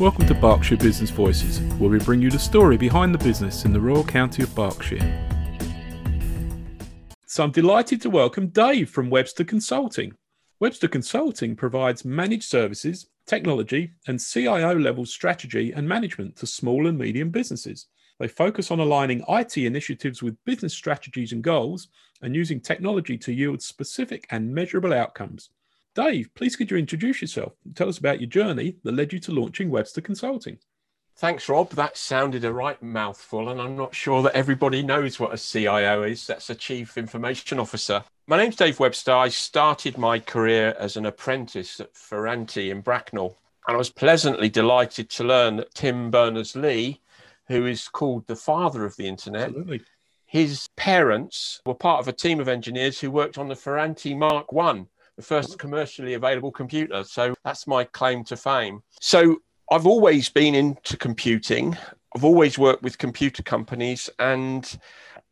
Welcome 0.00 0.26
to 0.28 0.34
Berkshire 0.34 0.78
Business 0.78 1.10
Voices, 1.10 1.60
where 1.78 1.90
we 1.90 1.98
bring 1.98 2.22
you 2.22 2.30
the 2.30 2.38
story 2.38 2.78
behind 2.78 3.12
the 3.12 3.22
business 3.22 3.66
in 3.66 3.72
the 3.74 3.80
Royal 3.80 4.02
County 4.02 4.42
of 4.42 4.54
Berkshire. 4.54 4.98
So 7.26 7.44
I'm 7.44 7.50
delighted 7.50 8.00
to 8.00 8.08
welcome 8.08 8.46
Dave 8.46 8.88
from 8.88 9.10
Webster 9.10 9.44
Consulting. 9.44 10.14
Webster 10.58 10.88
Consulting 10.88 11.54
provides 11.54 12.06
managed 12.06 12.44
services, 12.44 13.10
technology, 13.26 13.92
and 14.06 14.18
CIO 14.18 14.74
level 14.74 15.04
strategy 15.04 15.70
and 15.72 15.86
management 15.86 16.34
to 16.36 16.46
small 16.46 16.86
and 16.86 16.96
medium 16.96 17.28
businesses. 17.28 17.88
They 18.18 18.28
focus 18.28 18.70
on 18.70 18.80
aligning 18.80 19.22
IT 19.28 19.58
initiatives 19.58 20.22
with 20.22 20.42
business 20.46 20.72
strategies 20.72 21.32
and 21.32 21.44
goals 21.44 21.88
and 22.22 22.34
using 22.34 22.58
technology 22.58 23.18
to 23.18 23.34
yield 23.34 23.60
specific 23.60 24.26
and 24.30 24.54
measurable 24.54 24.94
outcomes. 24.94 25.50
Dave, 25.94 26.32
please 26.34 26.54
could 26.54 26.70
you 26.70 26.76
introduce 26.76 27.20
yourself? 27.20 27.52
Tell 27.74 27.88
us 27.88 27.98
about 27.98 28.20
your 28.20 28.28
journey 28.28 28.76
that 28.84 28.94
led 28.94 29.12
you 29.12 29.18
to 29.20 29.32
launching 29.32 29.70
Webster 29.70 30.00
Consulting. 30.00 30.58
Thanks, 31.16 31.48
Rob. 31.48 31.70
That 31.70 31.96
sounded 31.96 32.44
a 32.44 32.52
right 32.52 32.80
mouthful, 32.82 33.48
and 33.48 33.60
I'm 33.60 33.76
not 33.76 33.94
sure 33.94 34.22
that 34.22 34.34
everybody 34.34 34.82
knows 34.82 35.18
what 35.18 35.34
a 35.34 35.36
CIO 35.36 36.04
is. 36.04 36.26
That's 36.26 36.48
a 36.48 36.54
Chief 36.54 36.96
Information 36.96 37.58
Officer. 37.58 38.04
My 38.26 38.36
name's 38.36 38.56
Dave 38.56 38.78
Webster. 38.78 39.12
I 39.12 39.28
started 39.28 39.98
my 39.98 40.20
career 40.20 40.74
as 40.78 40.96
an 40.96 41.06
apprentice 41.06 41.80
at 41.80 41.92
Ferranti 41.92 42.70
in 42.70 42.80
Bracknell, 42.80 43.36
and 43.66 43.74
I 43.74 43.78
was 43.78 43.90
pleasantly 43.90 44.48
delighted 44.48 45.10
to 45.10 45.24
learn 45.24 45.56
that 45.56 45.74
Tim 45.74 46.10
Berners 46.10 46.54
Lee, 46.54 47.00
who 47.48 47.66
is 47.66 47.88
called 47.88 48.26
the 48.28 48.36
father 48.36 48.84
of 48.84 48.96
the 48.96 49.08
internet, 49.08 49.48
Absolutely. 49.48 49.82
his 50.24 50.68
parents 50.76 51.60
were 51.66 51.74
part 51.74 52.00
of 52.00 52.06
a 52.06 52.12
team 52.12 52.38
of 52.38 52.48
engineers 52.48 53.00
who 53.00 53.10
worked 53.10 53.36
on 53.36 53.48
the 53.48 53.56
Ferranti 53.56 54.16
Mark 54.16 54.52
One 54.52 54.86
the 55.20 55.26
first 55.26 55.58
commercially 55.58 56.14
available 56.14 56.50
computer. 56.50 57.04
So 57.04 57.34
that's 57.44 57.66
my 57.66 57.84
claim 57.84 58.24
to 58.24 58.36
fame. 58.36 58.82
So 59.00 59.36
I've 59.70 59.86
always 59.86 60.30
been 60.30 60.54
into 60.54 60.96
computing. 60.96 61.76
I've 62.16 62.24
always 62.24 62.58
worked 62.58 62.82
with 62.82 62.96
computer 62.96 63.42
companies 63.42 64.08
and 64.18 64.78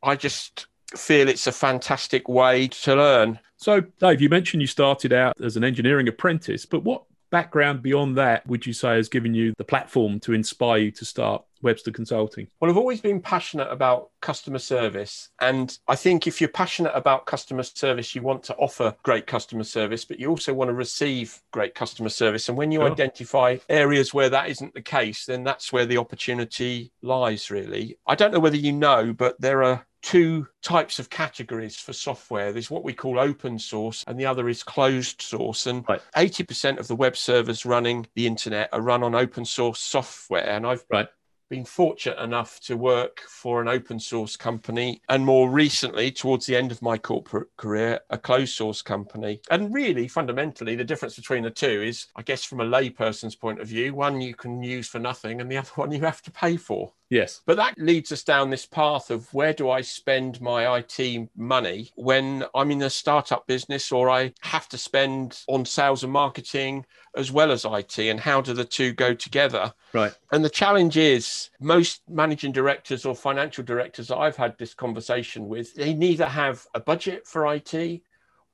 I 0.02 0.14
just 0.14 0.66
feel 0.94 1.28
it's 1.28 1.46
a 1.46 1.52
fantastic 1.52 2.28
way 2.28 2.68
to 2.68 2.96
learn. 2.96 3.38
So, 3.56 3.80
Dave, 3.80 4.20
you 4.20 4.28
mentioned 4.28 4.60
you 4.60 4.66
started 4.66 5.12
out 5.12 5.34
as 5.42 5.56
an 5.56 5.64
engineering 5.64 6.06
apprentice, 6.06 6.66
but 6.66 6.84
what 6.84 7.04
background 7.30 7.82
beyond 7.82 8.16
that 8.16 8.46
would 8.46 8.66
you 8.66 8.72
say 8.72 8.94
has 8.94 9.08
given 9.08 9.34
you 9.34 9.54
the 9.58 9.64
platform 9.64 10.20
to 10.20 10.34
inspire 10.34 10.78
you 10.78 10.91
to 10.92 11.04
start 11.04 11.44
Webster 11.62 11.90
Consulting? 11.90 12.48
Well, 12.60 12.70
I've 12.70 12.76
always 12.76 13.00
been 13.00 13.20
passionate 13.20 13.68
about 13.70 14.10
customer 14.20 14.58
service. 14.58 15.30
And 15.40 15.76
I 15.88 15.96
think 15.96 16.26
if 16.26 16.40
you're 16.40 16.48
passionate 16.48 16.92
about 16.94 17.26
customer 17.26 17.62
service, 17.62 18.14
you 18.14 18.22
want 18.22 18.42
to 18.44 18.56
offer 18.56 18.94
great 19.02 19.26
customer 19.26 19.64
service, 19.64 20.04
but 20.04 20.18
you 20.18 20.28
also 20.28 20.52
want 20.54 20.68
to 20.68 20.74
receive 20.74 21.40
great 21.50 21.74
customer 21.74 22.08
service. 22.08 22.48
And 22.48 22.58
when 22.58 22.72
you 22.72 22.80
sure. 22.80 22.90
identify 22.90 23.58
areas 23.68 24.12
where 24.14 24.30
that 24.30 24.48
isn't 24.48 24.74
the 24.74 24.82
case, 24.82 25.26
then 25.26 25.44
that's 25.44 25.72
where 25.72 25.86
the 25.86 25.98
opportunity 25.98 26.92
lies, 27.02 27.50
really. 27.50 27.98
I 28.06 28.14
don't 28.14 28.32
know 28.32 28.40
whether 28.40 28.56
you 28.56 28.72
know, 28.72 29.12
but 29.12 29.40
there 29.40 29.62
are 29.62 29.86
two 30.02 30.46
types 30.62 30.98
of 30.98 31.10
categories 31.10 31.76
for 31.76 31.92
software. 31.92 32.52
There's 32.52 32.70
what 32.70 32.84
we 32.84 32.92
call 32.92 33.18
open 33.18 33.58
source, 33.58 34.04
and 34.06 34.18
the 34.18 34.26
other 34.26 34.48
is 34.48 34.62
closed 34.62 35.20
source. 35.22 35.66
And 35.66 35.84
right. 35.88 36.00
80% 36.16 36.78
of 36.78 36.88
the 36.88 36.96
web 36.96 37.16
servers 37.16 37.66
running 37.66 38.06
the 38.14 38.26
internet 38.26 38.68
are 38.72 38.80
run 38.80 39.02
on 39.02 39.14
open 39.14 39.44
source 39.44 39.80
software. 39.80 40.48
And 40.48 40.66
I've 40.66 40.84
right 40.90 41.08
been 41.48 41.64
fortunate 41.64 42.18
enough 42.22 42.60
to 42.60 42.77
work 42.77 43.20
for 43.28 43.60
an 43.60 43.68
open 43.68 43.98
source 43.98 44.36
company 44.36 45.00
and 45.08 45.24
more 45.24 45.50
recently 45.50 46.10
towards 46.10 46.46
the 46.46 46.56
end 46.56 46.70
of 46.70 46.82
my 46.82 46.98
corporate 46.98 47.48
career 47.56 48.00
a 48.10 48.18
closed 48.18 48.54
source 48.54 48.82
company. 48.82 49.41
And 49.50 49.72
really 49.72 50.08
fundamentally 50.08 50.76
the 50.76 50.84
difference 50.84 51.16
between 51.16 51.42
the 51.42 51.50
two 51.50 51.82
is 51.82 52.06
i 52.16 52.22
guess 52.22 52.44
from 52.44 52.60
a 52.60 52.64
layperson's 52.64 53.36
point 53.36 53.60
of 53.60 53.69
view 53.69 53.94
one 53.94 54.20
you 54.20 54.34
can 54.34 54.62
use 54.62 54.88
for 54.88 54.98
nothing 54.98 55.41
and 55.41 55.50
the 55.50 55.56
other 55.56 55.69
one 55.76 55.92
you 55.92 56.00
have 56.00 56.22
to 56.22 56.30
pay 56.30 56.56
for 56.56 56.92
Yes. 57.10 57.40
But 57.46 57.56
that 57.56 57.78
leads 57.78 58.12
us 58.12 58.22
down 58.22 58.50
this 58.50 58.66
path 58.66 59.10
of 59.10 59.32
where 59.32 59.52
do 59.52 59.70
I 59.70 59.80
spend 59.80 60.41
my 60.41 60.78
IT 60.78 61.28
money 61.36 61.91
when 61.94 62.44
I'm 62.54 62.70
in 62.70 62.82
a 62.82 62.91
startup 62.91 63.46
business 63.46 63.91
or 63.91 64.10
I 64.10 64.32
have 64.41 64.69
to 64.69 64.78
spend 64.78 65.41
on 65.48 65.64
sales 65.64 66.04
and 66.04 66.12
marketing 66.12 66.84
as 67.16 67.32
well 67.32 67.50
as 67.50 67.64
IT 67.64 67.98
and 67.98 68.20
how 68.20 68.41
do 68.41 68.52
the 68.52 68.64
two 68.64 68.92
go 68.92 69.14
together? 69.14 69.72
Right. 69.92 70.12
And 70.32 70.44
the 70.44 70.50
challenge 70.50 70.97
is 70.97 71.50
most 71.60 72.02
managing 72.08 72.52
directors 72.52 73.06
or 73.06 73.14
financial 73.14 73.64
directors 73.64 74.10
I've 74.10 74.36
had 74.36 74.58
this 74.58 74.74
conversation 74.74 75.48
with, 75.48 75.74
they 75.74 75.94
neither 75.94 76.26
have 76.26 76.66
a 76.74 76.80
budget 76.80 77.26
for 77.26 77.47
IT 77.54 78.02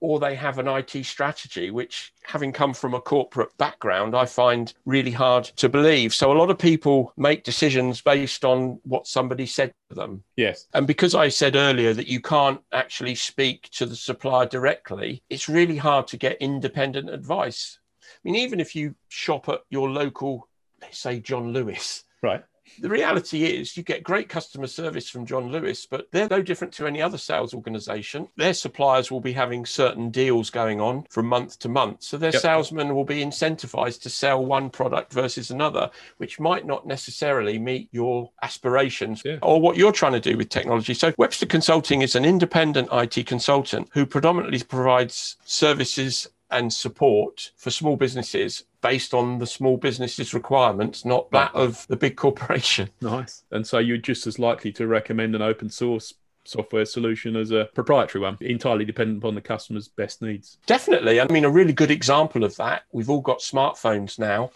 or 0.01 0.21
they 0.21 0.35
have 0.35 0.59
an 0.59 0.69
IT 0.69 1.05
strategy, 1.05 1.71
which, 1.71 2.13
having 2.25 2.53
come 2.53 2.75
from 2.75 2.95
a 2.95 3.01
corporate 3.01 3.57
background, 3.59 4.15
I 4.15 4.27
find 4.27 4.73
really 4.85 5.11
hard 5.11 5.45
to 5.57 5.69
believe. 5.69 6.15
So, 6.15 6.33
a 6.33 6.39
lot 6.39 6.51
of 6.51 6.59
people 6.59 7.13
make 7.17 7.45
decisions 7.45 8.01
based 8.01 8.45
on 8.45 8.81
what 8.85 9.07
somebody 9.07 9.47
said 9.47 9.73
to 9.89 9.95
them. 9.95 10.23
Yes. 10.37 10.67
And 10.75 10.87
because 10.87 11.15
I 11.15 11.29
said 11.29 11.57
earlier 11.57 11.95
that 11.95 12.09
you 12.09 12.21
can't 12.21 12.61
actually 12.73 13.15
speak 13.15 13.69
to 13.73 13.87
the 13.87 13.97
supplier 13.97 14.47
directly, 14.47 15.23
it's 15.31 15.49
really 15.49 15.77
hard 15.77 16.07
to 16.09 16.17
get 16.17 16.37
independent 16.41 17.11
advice. 17.11 17.79
I 18.03 18.07
mean, 18.25 18.37
even 18.37 18.61
if 18.61 18.77
you 18.77 18.95
shop 19.09 19.49
at 19.49 19.61
your 19.71 19.91
local, 19.91 20.49
let's 20.81 20.99
say 20.99 21.21
John 21.21 21.53
Lewis, 21.53 22.05
right? 22.23 22.45
The 22.79 22.89
reality 22.89 23.45
is, 23.45 23.77
you 23.77 23.83
get 23.83 24.03
great 24.03 24.29
customer 24.29 24.67
service 24.67 25.09
from 25.09 25.27
John 25.27 25.51
Lewis, 25.51 25.87
but 25.87 26.11
they're 26.11 26.29
no 26.29 26.43
different 26.43 26.73
to 26.75 26.87
any 26.87 27.01
other 27.01 27.19
sales 27.19 27.55
organization. 27.55 28.29
Their 28.37 28.55
suppliers 28.55 29.11
will 29.11 29.21
be 29.21 29.33
having 29.33 29.67
certain 29.67 30.11
deals 30.11 30.51
going 30.51 30.81
on 30.81 31.05
from 31.11 31.27
month 31.27 31.59
to 31.61 31.69
month. 31.69 32.03
So 32.03 32.17
their 32.17 32.33
yep. 32.33 32.43
salesmen 32.43 32.95
will 32.95 33.05
be 33.05 33.25
incentivized 33.25 34.03
to 34.03 34.11
sell 34.11 34.45
one 34.45 34.71
product 34.71 35.13
versus 35.13 35.51
another, 35.51 35.91
which 36.17 36.41
might 36.41 36.67
not 36.67 36.87
necessarily 36.87 37.59
meet 37.59 37.89
your 37.93 38.31
aspirations 38.43 39.23
yeah. 39.25 39.39
or 39.43 39.61
what 39.61 39.77
you're 39.77 39.93
trying 39.93 40.13
to 40.13 40.21
do 40.21 40.37
with 40.37 40.49
technology. 40.49 40.95
So 40.95 41.13
Webster 41.19 41.47
Consulting 41.47 42.03
is 42.03 42.15
an 42.15 42.25
independent 42.25 42.89
IT 42.93 43.27
consultant 43.27 43.89
who 43.93 44.07
predominantly 44.07 44.63
provides 44.63 45.37
services 45.45 46.29
and 46.51 46.73
support 46.73 47.51
for 47.57 47.71
small 47.71 47.97
businesses 47.97 48.65
based 48.85 49.15
on 49.15 49.39
the 49.39 49.47
small 49.47 49.79
business's 49.79 50.35
requirements, 50.35 51.07
not 51.07 51.31
that 51.31 51.55
of 51.55 51.87
the 51.89 51.97
big 51.97 52.17
corporation. 52.17 52.91
Nice. 53.01 53.45
And 53.51 53.67
so 53.67 53.79
you're 53.79 53.97
just 53.97 54.27
as 54.27 54.39
likely 54.39 54.73
to 54.73 54.87
recommend 54.87 55.35
an 55.35 55.43
open 55.43 55.71
source 55.71 56.15
software 56.45 56.85
solution 56.85 57.35
as 57.35 57.51
a 57.51 57.69
proprietary 57.75 58.23
one, 58.23 58.37
entirely 58.41 58.85
dependent 58.85 59.19
upon 59.19 59.35
the 59.35 59.41
customer's 59.41 59.89
best 59.89 60.21
needs. 60.21 60.59
Definitely. 60.67 61.21
I 61.21 61.27
mean, 61.29 61.45
a 61.45 61.51
really 61.51 61.73
good 61.73 61.91
example 61.91 62.45
of 62.45 62.57
that, 62.57 62.83
we've 62.93 63.09
all 63.09 63.23
got 63.23 63.39
smartphones 63.39 64.19
now. 64.19 64.51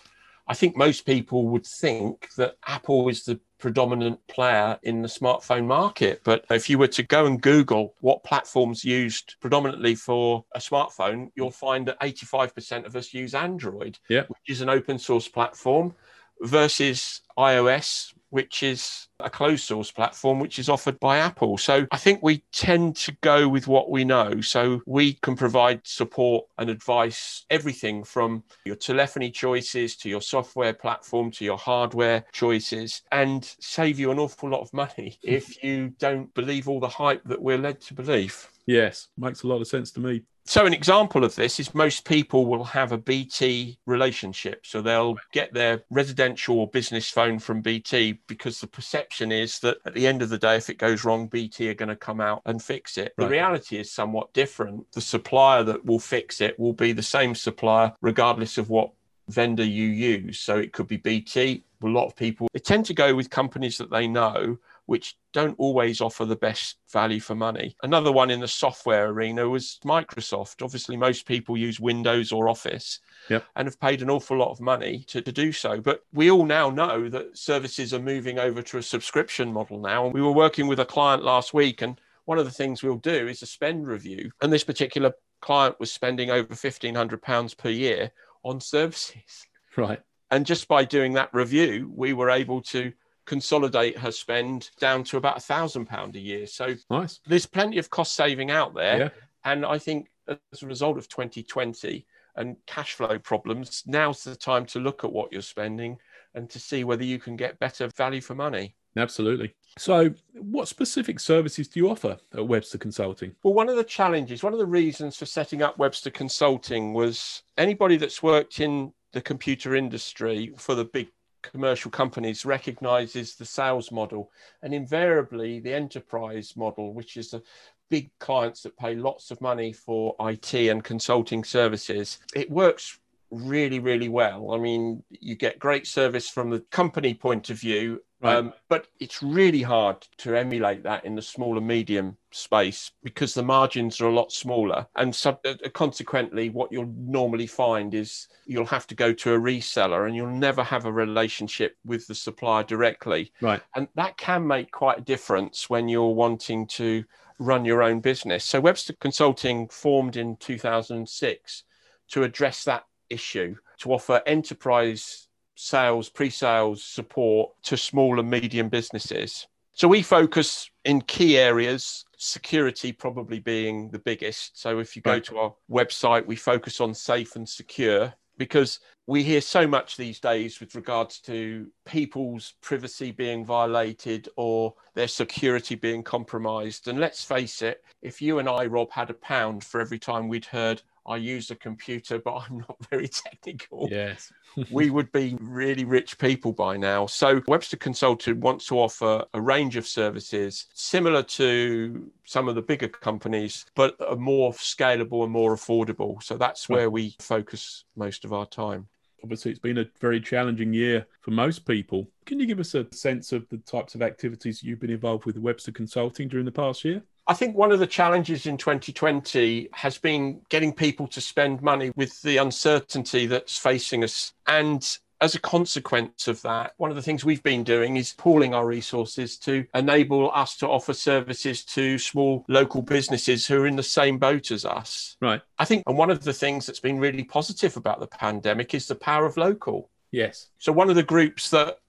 I 0.48 0.54
think 0.54 0.76
most 0.76 1.04
people 1.04 1.48
would 1.48 1.66
think 1.66 2.28
that 2.36 2.56
Apple 2.66 3.08
is 3.08 3.24
the 3.24 3.38
predominant 3.58 4.18
player 4.28 4.78
in 4.82 5.02
the 5.02 5.08
smartphone 5.08 5.66
market. 5.66 6.22
But 6.24 6.44
if 6.50 6.70
you 6.70 6.78
were 6.78 6.88
to 6.88 7.02
go 7.02 7.26
and 7.26 7.40
Google 7.40 7.94
what 8.00 8.24
platforms 8.24 8.84
used 8.84 9.34
predominantly 9.40 9.94
for 9.94 10.44
a 10.54 10.58
smartphone, 10.58 11.30
you'll 11.34 11.50
find 11.50 11.86
that 11.88 12.00
85% 12.00 12.86
of 12.86 12.96
us 12.96 13.12
use 13.12 13.34
Android, 13.34 13.98
yeah. 14.08 14.22
which 14.28 14.38
is 14.48 14.60
an 14.60 14.68
open 14.68 14.98
source 14.98 15.28
platform, 15.28 15.94
versus 16.40 17.20
iOS, 17.36 18.14
which 18.30 18.62
is 18.62 19.08
a 19.20 19.30
closed 19.30 19.64
source 19.64 19.90
platform, 19.90 20.38
which 20.38 20.58
is 20.58 20.68
offered 20.68 20.98
by 21.00 21.18
Apple. 21.18 21.58
So 21.58 21.86
I 21.90 21.96
think 21.96 22.22
we 22.22 22.44
tend 22.52 22.96
to 22.96 23.16
go 23.20 23.48
with 23.48 23.66
what 23.66 23.90
we 23.90 24.04
know. 24.04 24.40
So 24.40 24.82
we 24.86 25.14
can 25.14 25.36
provide 25.36 25.80
support 25.84 26.46
and 26.58 26.70
advice, 26.70 27.44
everything 27.50 28.04
from 28.04 28.44
your 28.64 28.76
telephony 28.76 29.30
choices 29.30 29.96
to 29.96 30.08
your 30.08 30.22
software 30.22 30.72
platform 30.72 31.30
to 31.32 31.44
your 31.44 31.58
hardware 31.58 32.24
choices, 32.32 33.02
and 33.12 33.44
save 33.60 33.98
you 33.98 34.10
an 34.10 34.18
awful 34.18 34.50
lot 34.50 34.60
of 34.60 34.72
money 34.72 35.18
if 35.22 35.62
you 35.62 35.90
don't 35.98 36.32
believe 36.34 36.68
all 36.68 36.80
the 36.80 36.88
hype 36.88 37.24
that 37.24 37.40
we're 37.40 37.58
led 37.58 37.80
to 37.82 37.94
believe. 37.94 38.48
Yes, 38.66 39.08
makes 39.16 39.42
a 39.42 39.46
lot 39.46 39.60
of 39.60 39.66
sense 39.66 39.90
to 39.92 40.00
me. 40.00 40.22
So, 40.48 40.64
an 40.64 40.72
example 40.72 41.24
of 41.24 41.34
this 41.34 41.60
is 41.60 41.74
most 41.74 42.06
people 42.06 42.46
will 42.46 42.64
have 42.64 42.90
a 42.90 42.96
BT 42.96 43.76
relationship. 43.84 44.64
So, 44.64 44.80
they'll 44.80 45.18
get 45.30 45.52
their 45.52 45.82
residential 45.90 46.58
or 46.58 46.66
business 46.66 47.10
phone 47.10 47.38
from 47.38 47.60
BT 47.60 48.20
because 48.26 48.58
the 48.58 48.66
perception 48.66 49.30
is 49.30 49.58
that 49.58 49.76
at 49.84 49.92
the 49.92 50.06
end 50.06 50.22
of 50.22 50.30
the 50.30 50.38
day, 50.38 50.56
if 50.56 50.70
it 50.70 50.78
goes 50.78 51.04
wrong, 51.04 51.26
BT 51.26 51.68
are 51.68 51.74
going 51.74 51.90
to 51.90 51.96
come 51.96 52.18
out 52.18 52.40
and 52.46 52.62
fix 52.62 52.96
it. 52.96 53.12
Right. 53.18 53.26
The 53.26 53.30
reality 53.30 53.78
is 53.78 53.92
somewhat 53.92 54.32
different. 54.32 54.90
The 54.92 55.02
supplier 55.02 55.64
that 55.64 55.84
will 55.84 55.98
fix 55.98 56.40
it 56.40 56.58
will 56.58 56.72
be 56.72 56.92
the 56.92 57.02
same 57.02 57.34
supplier, 57.34 57.92
regardless 58.00 58.56
of 58.56 58.70
what 58.70 58.92
vendor 59.28 59.64
you 59.64 59.88
use. 59.88 60.40
So, 60.40 60.56
it 60.56 60.72
could 60.72 60.88
be 60.88 60.96
BT. 60.96 61.62
A 61.82 61.86
lot 61.86 62.06
of 62.06 62.16
people 62.16 62.48
they 62.54 62.58
tend 62.58 62.86
to 62.86 62.94
go 62.94 63.14
with 63.14 63.30
companies 63.30 63.78
that 63.78 63.90
they 63.90 64.08
know 64.08 64.58
which 64.88 65.16
don't 65.34 65.54
always 65.58 66.00
offer 66.00 66.24
the 66.24 66.34
best 66.34 66.78
value 66.90 67.20
for 67.20 67.34
money. 67.34 67.76
Another 67.82 68.10
one 68.10 68.30
in 68.30 68.40
the 68.40 68.48
software 68.48 69.08
arena 69.08 69.46
was 69.46 69.78
Microsoft. 69.84 70.62
Obviously, 70.64 70.96
most 70.96 71.26
people 71.26 71.58
use 71.58 71.78
Windows 71.78 72.32
or 72.32 72.48
Office 72.48 72.98
yep. 73.28 73.44
and 73.54 73.68
have 73.68 73.78
paid 73.78 74.00
an 74.00 74.08
awful 74.08 74.38
lot 74.38 74.50
of 74.50 74.62
money 74.62 75.04
to, 75.08 75.20
to 75.20 75.30
do 75.30 75.52
so. 75.52 75.78
But 75.78 76.04
we 76.14 76.30
all 76.30 76.46
now 76.46 76.70
know 76.70 77.10
that 77.10 77.36
services 77.36 77.92
are 77.92 78.00
moving 78.00 78.38
over 78.38 78.62
to 78.62 78.78
a 78.78 78.82
subscription 78.82 79.52
model 79.52 79.78
now. 79.78 80.06
And 80.06 80.14
we 80.14 80.22
were 80.22 80.32
working 80.32 80.66
with 80.66 80.80
a 80.80 80.86
client 80.86 81.22
last 81.22 81.52
week, 81.52 81.82
and 81.82 82.00
one 82.24 82.38
of 82.38 82.46
the 82.46 82.50
things 82.50 82.82
we'll 82.82 82.96
do 82.96 83.28
is 83.28 83.42
a 83.42 83.46
spend 83.46 83.86
review. 83.86 84.30
And 84.40 84.50
this 84.50 84.64
particular 84.64 85.12
client 85.42 85.78
was 85.78 85.92
spending 85.92 86.30
over 86.30 86.54
£1,500 86.54 87.58
per 87.58 87.68
year 87.68 88.10
on 88.42 88.60
services. 88.60 89.46
Right 89.76 90.00
And 90.30 90.44
just 90.44 90.66
by 90.66 90.84
doing 90.84 91.12
that 91.12 91.32
review, 91.32 91.92
we 91.94 92.12
were 92.12 92.30
able 92.30 92.62
to 92.62 92.92
consolidate 93.28 93.98
her 93.98 94.10
spend 94.10 94.70
down 94.80 95.04
to 95.04 95.18
about 95.18 95.36
a 95.36 95.40
thousand 95.40 95.84
pound 95.84 96.16
a 96.16 96.18
year. 96.18 96.46
So 96.46 96.74
nice. 96.90 97.20
There's 97.26 97.44
plenty 97.44 97.76
of 97.76 97.90
cost 97.90 98.14
saving 98.14 98.50
out 98.50 98.74
there. 98.74 98.98
Yeah. 98.98 99.08
And 99.44 99.66
I 99.66 99.78
think 99.78 100.08
as 100.26 100.62
a 100.62 100.66
result 100.66 100.96
of 100.96 101.08
2020 101.10 102.06
and 102.36 102.56
cash 102.66 102.94
flow 102.94 103.18
problems, 103.18 103.82
now's 103.86 104.24
the 104.24 104.34
time 104.34 104.64
to 104.66 104.80
look 104.80 105.04
at 105.04 105.12
what 105.12 105.30
you're 105.30 105.42
spending 105.42 105.98
and 106.34 106.48
to 106.48 106.58
see 106.58 106.84
whether 106.84 107.04
you 107.04 107.18
can 107.18 107.36
get 107.36 107.58
better 107.58 107.88
value 107.88 108.22
for 108.22 108.34
money. 108.34 108.74
Absolutely. 108.96 109.54
So, 109.76 110.10
what 110.32 110.66
specific 110.66 111.20
services 111.20 111.68
do 111.68 111.80
you 111.80 111.90
offer 111.90 112.16
at 112.32 112.48
Webster 112.48 112.78
Consulting? 112.78 113.32
Well, 113.42 113.54
one 113.54 113.68
of 113.68 113.76
the 113.76 113.84
challenges, 113.84 114.42
one 114.42 114.54
of 114.54 114.58
the 114.58 114.66
reasons 114.66 115.16
for 115.16 115.26
setting 115.26 115.62
up 115.62 115.78
Webster 115.78 116.10
Consulting 116.10 116.94
was 116.94 117.42
anybody 117.58 117.98
that's 117.98 118.22
worked 118.22 118.58
in 118.58 118.92
the 119.12 119.20
computer 119.20 119.74
industry 119.74 120.52
for 120.56 120.74
the 120.74 120.84
big 120.84 121.08
commercial 121.42 121.90
companies 121.90 122.44
recognizes 122.44 123.34
the 123.34 123.44
sales 123.44 123.90
model 123.92 124.30
and 124.62 124.74
invariably 124.74 125.60
the 125.60 125.72
enterprise 125.72 126.54
model, 126.56 126.92
which 126.92 127.16
is 127.16 127.30
the 127.30 127.42
big 127.90 128.10
clients 128.18 128.62
that 128.62 128.76
pay 128.76 128.94
lots 128.94 129.30
of 129.30 129.40
money 129.40 129.72
for 129.72 130.14
IT 130.20 130.54
and 130.54 130.84
consulting 130.84 131.44
services. 131.44 132.18
It 132.34 132.50
works 132.50 132.98
really, 133.30 133.78
really 133.78 134.08
well. 134.08 134.52
I 134.52 134.58
mean, 134.58 135.02
you 135.10 135.34
get 135.34 135.58
great 135.58 135.86
service 135.86 136.28
from 136.28 136.50
the 136.50 136.60
company 136.70 137.14
point 137.14 137.50
of 137.50 137.58
view, 137.58 138.02
Right. 138.20 138.36
Um, 138.36 138.52
but 138.68 138.88
it's 138.98 139.22
really 139.22 139.62
hard 139.62 140.06
to 140.18 140.34
emulate 140.34 140.82
that 140.82 141.04
in 141.04 141.14
the 141.14 141.22
small 141.22 141.56
and 141.56 141.66
medium 141.66 142.16
space 142.32 142.90
because 143.04 143.32
the 143.32 143.44
margins 143.44 144.00
are 144.00 144.08
a 144.08 144.12
lot 144.12 144.32
smaller. 144.32 144.88
And 144.96 145.14
so, 145.14 145.38
uh, 145.44 145.54
consequently, 145.72 146.50
what 146.50 146.72
you'll 146.72 146.92
normally 146.96 147.46
find 147.46 147.94
is 147.94 148.26
you'll 148.44 148.66
have 148.66 148.88
to 148.88 148.96
go 148.96 149.12
to 149.12 149.34
a 149.34 149.38
reseller 149.38 150.06
and 150.06 150.16
you'll 150.16 150.30
never 150.30 150.64
have 150.64 150.84
a 150.84 150.92
relationship 150.92 151.76
with 151.84 152.08
the 152.08 152.14
supplier 152.14 152.64
directly. 152.64 153.32
Right. 153.40 153.62
And 153.76 153.86
that 153.94 154.16
can 154.16 154.44
make 154.44 154.72
quite 154.72 154.98
a 154.98 155.02
difference 155.02 155.70
when 155.70 155.88
you're 155.88 156.14
wanting 156.14 156.66
to 156.68 157.04
run 157.38 157.64
your 157.64 157.84
own 157.84 158.00
business. 158.00 158.44
So, 158.44 158.60
Webster 158.60 158.94
Consulting 158.94 159.68
formed 159.68 160.16
in 160.16 160.36
2006 160.38 161.62
to 162.08 162.22
address 162.24 162.64
that 162.64 162.84
issue, 163.10 163.54
to 163.78 163.92
offer 163.92 164.22
enterprise 164.26 165.27
sales, 165.58 166.08
pre 166.08 166.30
sales 166.30 166.84
support 166.84 167.50
to 167.64 167.76
small 167.76 168.20
and 168.20 168.30
medium 168.30 168.68
businesses. 168.68 169.48
So 169.72 169.88
we 169.88 170.02
focus 170.02 170.70
in 170.84 171.02
key 171.02 171.36
areas, 171.36 172.04
security 172.16 172.92
probably 172.92 173.40
being 173.40 173.90
the 173.90 173.98
biggest. 173.98 174.60
So 174.60 174.78
if 174.78 174.94
you 174.96 175.02
go 175.02 175.20
to 175.20 175.38
our 175.38 175.54
website, 175.70 176.26
we 176.26 176.36
focus 176.36 176.80
on 176.80 176.94
safe 176.94 177.36
and 177.36 177.48
secure 177.48 178.14
because 178.38 178.78
we 179.06 179.22
hear 179.22 179.40
so 179.40 179.66
much 179.66 179.96
these 179.96 180.20
days 180.20 180.60
with 180.60 180.74
regards 180.74 181.18
to 181.20 181.66
people's 181.86 182.54
privacy 182.60 183.10
being 183.10 183.44
violated 183.44 184.28
or 184.36 184.74
their 184.94 185.08
security 185.08 185.74
being 185.74 186.02
compromised. 186.02 186.88
And 186.88 187.00
let's 187.00 187.24
face 187.24 187.62
it, 187.62 187.82
if 188.00 188.22
you 188.22 188.38
and 188.38 188.48
I, 188.48 188.66
Rob, 188.66 188.90
had 188.90 189.10
a 189.10 189.14
pound 189.14 189.64
for 189.64 189.80
every 189.80 189.98
time 189.98 190.28
we'd 190.28 190.44
heard, 190.44 190.82
I 191.08 191.16
use 191.16 191.50
a 191.50 191.56
computer, 191.56 192.18
but 192.18 192.34
I'm 192.34 192.58
not 192.58 192.76
very 192.90 193.08
technical. 193.08 193.88
Yes. 193.90 194.32
we 194.70 194.90
would 194.90 195.10
be 195.12 195.36
really 195.40 195.84
rich 195.84 196.18
people 196.18 196.52
by 196.52 196.76
now. 196.76 197.06
So, 197.06 197.42
Webster 197.48 197.76
Consulting 197.76 198.40
wants 198.40 198.66
to 198.66 198.78
offer 198.78 199.24
a 199.32 199.40
range 199.40 199.76
of 199.76 199.86
services 199.86 200.66
similar 200.74 201.22
to 201.22 202.10
some 202.24 202.48
of 202.48 202.54
the 202.54 202.62
bigger 202.62 202.88
companies, 202.88 203.64
but 203.74 203.96
are 204.06 204.16
more 204.16 204.52
scalable 204.52 205.24
and 205.24 205.32
more 205.32 205.56
affordable. 205.56 206.22
So, 206.22 206.36
that's 206.36 206.68
where 206.68 206.90
we 206.90 207.16
focus 207.20 207.84
most 207.96 208.24
of 208.24 208.32
our 208.32 208.46
time. 208.46 208.88
Obviously, 209.24 209.50
it's 209.50 209.60
been 209.60 209.78
a 209.78 209.86
very 210.00 210.20
challenging 210.20 210.72
year 210.72 211.06
for 211.20 211.32
most 211.32 211.66
people. 211.66 212.08
Can 212.24 212.38
you 212.38 212.46
give 212.46 212.60
us 212.60 212.74
a 212.74 212.86
sense 212.92 213.32
of 213.32 213.48
the 213.48 213.58
types 213.58 213.96
of 213.96 214.02
activities 214.02 214.62
you've 214.62 214.78
been 214.78 214.90
involved 214.90 215.24
with 215.24 215.38
Webster 215.38 215.72
Consulting 215.72 216.28
during 216.28 216.44
the 216.44 216.52
past 216.52 216.84
year? 216.84 217.02
I 217.28 217.34
think 217.34 217.54
one 217.54 217.72
of 217.72 217.78
the 217.78 217.86
challenges 217.86 218.46
in 218.46 218.56
2020 218.56 219.68
has 219.72 219.98
been 219.98 220.40
getting 220.48 220.72
people 220.72 221.06
to 221.08 221.20
spend 221.20 221.60
money 221.60 221.92
with 221.94 222.20
the 222.22 222.38
uncertainty 222.38 223.26
that's 223.26 223.58
facing 223.58 224.02
us. 224.02 224.32
And 224.46 224.98
as 225.20 225.34
a 225.34 225.40
consequence 225.40 226.26
of 226.26 226.40
that, 226.42 226.72
one 226.78 226.88
of 226.88 226.96
the 226.96 227.02
things 227.02 227.26
we've 227.26 227.42
been 227.42 227.64
doing 227.64 227.96
is 227.96 228.14
pooling 228.14 228.54
our 228.54 228.66
resources 228.66 229.36
to 229.40 229.66
enable 229.74 230.30
us 230.32 230.56
to 230.56 230.68
offer 230.68 230.94
services 230.94 231.64
to 231.66 231.98
small 231.98 232.46
local 232.48 232.80
businesses 232.80 233.46
who 233.46 233.60
are 233.60 233.66
in 233.66 233.76
the 233.76 233.82
same 233.82 234.16
boat 234.16 234.50
as 234.50 234.64
us. 234.64 235.18
Right. 235.20 235.42
I 235.58 235.66
think, 235.66 235.82
and 235.86 235.98
one 235.98 236.10
of 236.10 236.24
the 236.24 236.32
things 236.32 236.64
that's 236.64 236.80
been 236.80 236.98
really 236.98 237.24
positive 237.24 237.76
about 237.76 238.00
the 238.00 238.06
pandemic 238.06 238.72
is 238.72 238.86
the 238.86 238.94
power 238.94 239.26
of 239.26 239.36
local. 239.36 239.90
Yes. 240.12 240.48
So, 240.58 240.72
one 240.72 240.88
of 240.88 240.96
the 240.96 241.02
groups 241.02 241.50
that 241.50 241.80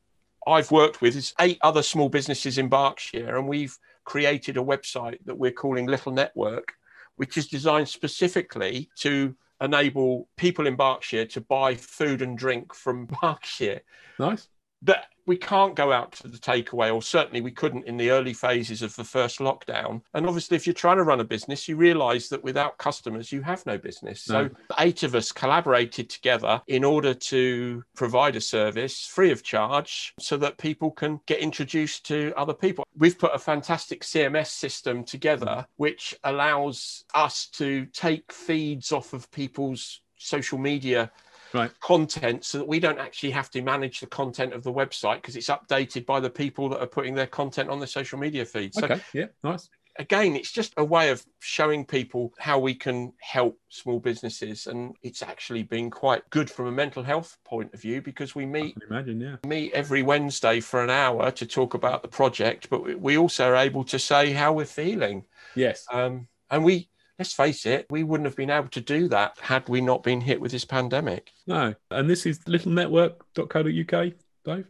I've 0.45 0.71
worked 0.71 1.01
with 1.01 1.15
is 1.15 1.33
eight 1.39 1.59
other 1.61 1.83
small 1.83 2.09
businesses 2.09 2.57
in 2.57 2.67
Berkshire, 2.67 3.37
and 3.37 3.47
we've 3.47 3.77
created 4.09 4.57
a 4.57 4.61
website 4.61 5.19
that 5.25 5.37
we're 5.37 5.51
calling 5.51 5.85
Little 5.85 6.11
Network, 6.11 6.73
which 7.17 7.37
is 7.37 7.47
designed 7.47 7.87
specifically 7.87 8.89
to 8.95 9.35
enable 9.61 10.27
people 10.35 10.65
in 10.65 10.75
Berkshire 10.75 11.25
to 11.27 11.41
buy 11.41 11.75
food 11.75 12.23
and 12.23 12.35
drink 12.35 12.73
from 12.73 13.07
Berkshire. 13.21 13.81
Nice. 14.17 14.47
That 14.81 15.05
we 15.29 15.37
can't 15.37 15.75
go 15.75 15.91
out 15.91 16.13
to 16.13 16.27
the 16.27 16.39
takeaway, 16.39 16.91
or 16.91 17.03
certainly 17.03 17.39
we 17.39 17.51
couldn't 17.51 17.85
in 17.85 17.97
the 17.97 18.09
early 18.09 18.33
phases 18.33 18.81
of 18.81 18.95
the 18.95 19.03
first 19.03 19.37
lockdown. 19.37 20.01
And 20.15 20.25
obviously, 20.25 20.57
if 20.57 20.65
you're 20.65 20.73
trying 20.73 20.97
to 20.97 21.03
run 21.03 21.19
a 21.19 21.23
business, 21.23 21.67
you 21.67 21.75
realize 21.75 22.29
that 22.29 22.43
without 22.43 22.79
customers, 22.79 23.31
you 23.31 23.43
have 23.43 23.63
no 23.67 23.77
business. 23.77 24.27
No. 24.27 24.47
So, 24.47 24.55
eight 24.79 25.03
of 25.03 25.13
us 25.13 25.31
collaborated 25.31 26.09
together 26.09 26.63
in 26.65 26.83
order 26.83 27.13
to 27.13 27.83
provide 27.95 28.37
a 28.37 28.41
service 28.41 29.05
free 29.05 29.31
of 29.31 29.43
charge 29.43 30.15
so 30.19 30.35
that 30.37 30.57
people 30.57 30.89
can 30.89 31.19
get 31.27 31.37
introduced 31.37 32.07
to 32.07 32.33
other 32.35 32.55
people. 32.55 32.87
We've 32.97 33.19
put 33.19 33.35
a 33.35 33.39
fantastic 33.39 34.03
CMS 34.03 34.47
system 34.47 35.03
together, 35.03 35.45
mm. 35.45 35.65
which 35.77 36.15
allows 36.23 37.05
us 37.13 37.45
to 37.49 37.85
take 37.93 38.31
feeds 38.31 38.91
off 38.91 39.13
of 39.13 39.29
people's 39.29 40.01
social 40.17 40.57
media 40.57 41.11
right. 41.53 41.71
content 41.79 42.45
so 42.45 42.57
that 42.57 42.67
we 42.67 42.79
don't 42.79 42.99
actually 42.99 43.31
have 43.31 43.49
to 43.51 43.61
manage 43.61 43.99
the 43.99 44.07
content 44.07 44.53
of 44.53 44.63
the 44.63 44.71
website 44.71 45.15
because 45.15 45.35
it's 45.35 45.47
updated 45.49 46.05
by 46.05 46.19
the 46.19 46.29
people 46.29 46.69
that 46.69 46.79
are 46.79 46.87
putting 46.87 47.15
their 47.15 47.27
content 47.27 47.69
on 47.69 47.79
the 47.79 47.87
social 47.87 48.19
media 48.19 48.45
feed. 48.45 48.73
So 48.73 48.85
okay, 48.85 49.01
yeah, 49.13 49.25
nice. 49.43 49.69
Again, 49.97 50.37
it's 50.37 50.51
just 50.51 50.73
a 50.77 50.85
way 50.85 51.09
of 51.09 51.25
showing 51.39 51.83
people 51.83 52.33
how 52.39 52.57
we 52.57 52.73
can 52.73 53.11
help 53.19 53.59
small 53.67 53.99
businesses, 53.99 54.67
and 54.67 54.95
it's 55.01 55.21
actually 55.21 55.63
been 55.63 55.89
quite 55.89 56.27
good 56.29 56.49
from 56.49 56.67
a 56.67 56.71
mental 56.71 57.03
health 57.03 57.37
point 57.43 57.73
of 57.73 57.81
view 57.81 58.01
because 58.01 58.33
we 58.33 58.45
meet 58.45 58.77
imagine, 58.89 59.19
yeah. 59.19 59.35
meet 59.45 59.73
every 59.73 60.01
Wednesday 60.01 60.61
for 60.61 60.81
an 60.81 60.89
hour 60.89 61.31
to 61.31 61.45
talk 61.45 61.73
about 61.73 62.01
the 62.01 62.07
project, 62.07 62.69
but 62.69 62.99
we 62.99 63.17
also 63.17 63.49
are 63.49 63.57
able 63.57 63.83
to 63.85 63.99
say 63.99 64.31
how 64.31 64.53
we're 64.53 64.65
feeling. 64.65 65.25
Yes, 65.55 65.85
um, 65.91 66.27
and 66.49 66.63
we 66.63 66.87
let's 67.19 67.33
face 67.33 67.65
it, 67.65 67.85
we 67.89 68.03
wouldn't 68.03 68.25
have 68.25 68.37
been 68.37 68.49
able 68.49 68.69
to 68.69 68.81
do 68.81 69.09
that 69.09 69.37
had 69.41 69.67
we 69.67 69.81
not 69.81 70.01
been 70.01 70.21
hit 70.21 70.39
with 70.39 70.51
this 70.51 70.65
pandemic. 70.65 71.31
No. 71.45 71.75
And 71.91 72.09
this 72.09 72.25
is 72.25 72.39
littlenetwork.co.uk, 72.39 74.13
Dave? 74.45 74.67